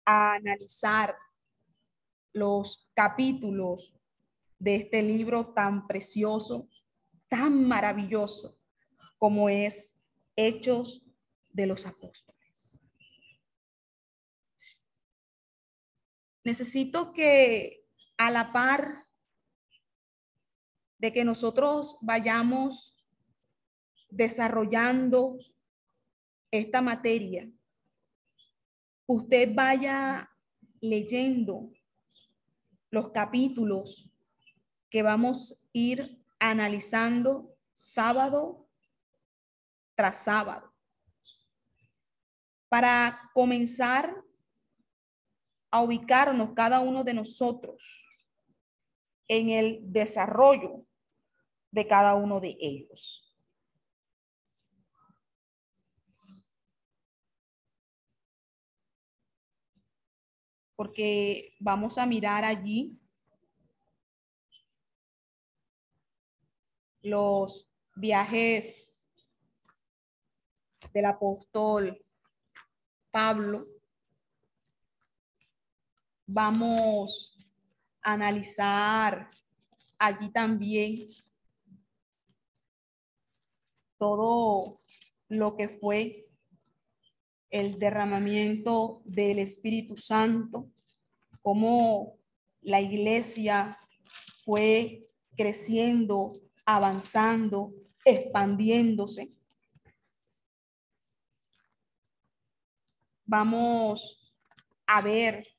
a 0.07 0.35
analizar 0.35 1.17
los 2.33 2.91
capítulos 2.95 3.95
de 4.59 4.77
este 4.77 5.03
libro 5.03 5.53
tan 5.53 5.87
precioso, 5.87 6.69
tan 7.29 7.67
maravilloso 7.69 8.59
como 9.19 9.49
es 9.49 10.01
Hechos 10.37 11.03
de 11.51 11.67
los 11.67 11.87
Apóstoles. 11.87 12.81
Necesito 16.43 17.13
que 17.13 17.87
a 18.17 18.31
la 18.31 18.53
par 18.53 19.07
de 20.99 21.13
que 21.13 21.25
nosotros 21.25 21.99
vayamos 22.03 22.94
desarrollando 24.15 25.39
esta 26.51 26.81
materia, 26.81 27.51
usted 29.07 29.53
vaya 29.55 30.31
leyendo 30.81 31.73
los 32.91 33.11
capítulos 33.11 34.09
que 34.89 35.03
vamos 35.03 35.53
a 35.53 35.57
ir 35.73 36.25
analizando 36.39 37.57
sábado 37.73 38.69
tras 39.97 40.23
sábado. 40.23 40.73
Para 42.69 43.31
comenzar 43.35 44.23
a 45.71 45.83
ubicarnos 45.83 46.53
cada 46.55 46.79
uno 46.81 47.03
de 47.03 47.15
nosotros 47.15 48.05
en 49.27 49.49
el 49.49 49.81
desarrollo 49.83 50.87
de 51.73 51.87
cada 51.89 52.15
uno 52.15 52.39
de 52.39 52.57
ellos. 52.61 53.24
Porque 60.77 61.55
vamos 61.61 61.99
a 61.99 62.07
mirar 62.07 62.45
allí 62.45 62.99
los 67.03 67.69
viajes 67.95 69.09
del 70.93 71.05
apóstol 71.05 72.05
Pablo. 73.11 73.67
Vamos 76.27 77.39
a 78.03 78.15
analizar 78.15 79.29
allí 79.99 80.31
también 80.33 80.97
todo 83.99 84.73
lo 85.29 85.57
que 85.57 85.69
fue 85.69 86.25
el 87.51 87.79
derramamiento 87.79 89.03
del 89.05 89.39
Espíritu 89.39 89.97
Santo, 89.97 90.71
cómo 91.43 92.19
la 92.63 92.81
iglesia 92.81 93.77
fue 94.45 95.07
creciendo, 95.37 96.33
avanzando, 96.67 97.73
expandiéndose. 98.05 99.33
Vamos 103.25 104.33
a 104.87 105.01
ver 105.01 105.54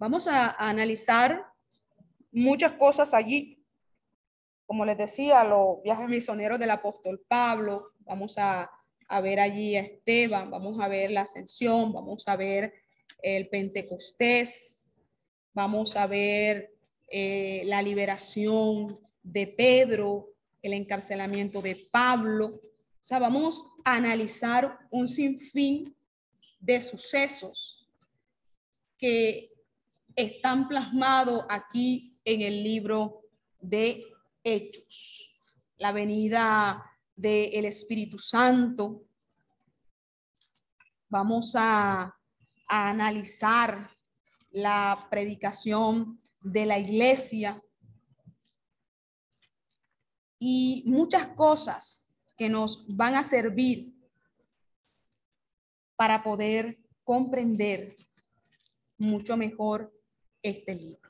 Vamos 0.00 0.26
a, 0.26 0.52
analizar 0.52 1.44
muchas 2.32 2.72
cosas 2.72 3.12
allí. 3.12 3.62
Como 4.64 4.86
les 4.86 4.96
decía, 4.96 5.44
los 5.44 5.82
viajes 5.82 6.08
misioneros 6.08 6.58
del 6.58 6.70
apóstol 6.70 7.22
Pablo, 7.28 7.92
vamos 7.98 8.36
a, 8.38 8.70
ver 9.22 9.40
allí 9.40 9.76
a 9.76 9.80
Esteban, 9.80 10.50
vamos 10.50 10.80
a 10.80 10.88
ver 10.88 11.10
la 11.10 11.22
ascensión, 11.22 11.92
vamos 11.92 12.26
a 12.28 12.36
ver 12.36 12.72
el 13.20 13.50
Pentecostés, 13.50 14.90
vamos 15.52 15.94
a 15.96 16.06
ver 16.06 16.72
eh, 17.06 17.64
la 17.66 17.82
liberación 17.82 18.98
de 19.22 19.48
Pedro, 19.48 20.30
el 20.62 20.72
encarcelamiento 20.72 21.60
de 21.60 21.76
Pablo. 21.92 22.46
O 22.46 23.02
sea, 23.02 23.18
vamos 23.18 23.66
a 23.84 23.96
analizar 23.96 24.78
un 24.90 25.08
sinfín 25.08 25.94
de 26.58 26.80
sucesos 26.80 27.86
que 28.96 29.49
están 30.20 30.68
plasmados 30.68 31.44
aquí 31.48 32.18
en 32.24 32.42
el 32.42 32.62
libro 32.62 33.22
de 33.58 34.02
Hechos. 34.44 35.34
La 35.78 35.92
venida 35.92 36.84
del 37.16 37.64
Espíritu 37.64 38.18
Santo. 38.18 39.02
Vamos 41.08 41.54
a, 41.56 42.02
a 42.02 42.90
analizar 42.90 43.90
la 44.50 45.06
predicación 45.10 46.20
de 46.42 46.66
la 46.66 46.78
iglesia 46.78 47.62
y 50.38 50.82
muchas 50.86 51.28
cosas 51.28 52.06
que 52.36 52.48
nos 52.48 52.84
van 52.88 53.14
a 53.14 53.24
servir 53.24 53.94
para 55.96 56.22
poder 56.22 56.78
comprender 57.04 57.96
mucho 58.96 59.36
mejor 59.36 59.99
este 60.42 60.74
libro. 60.74 61.09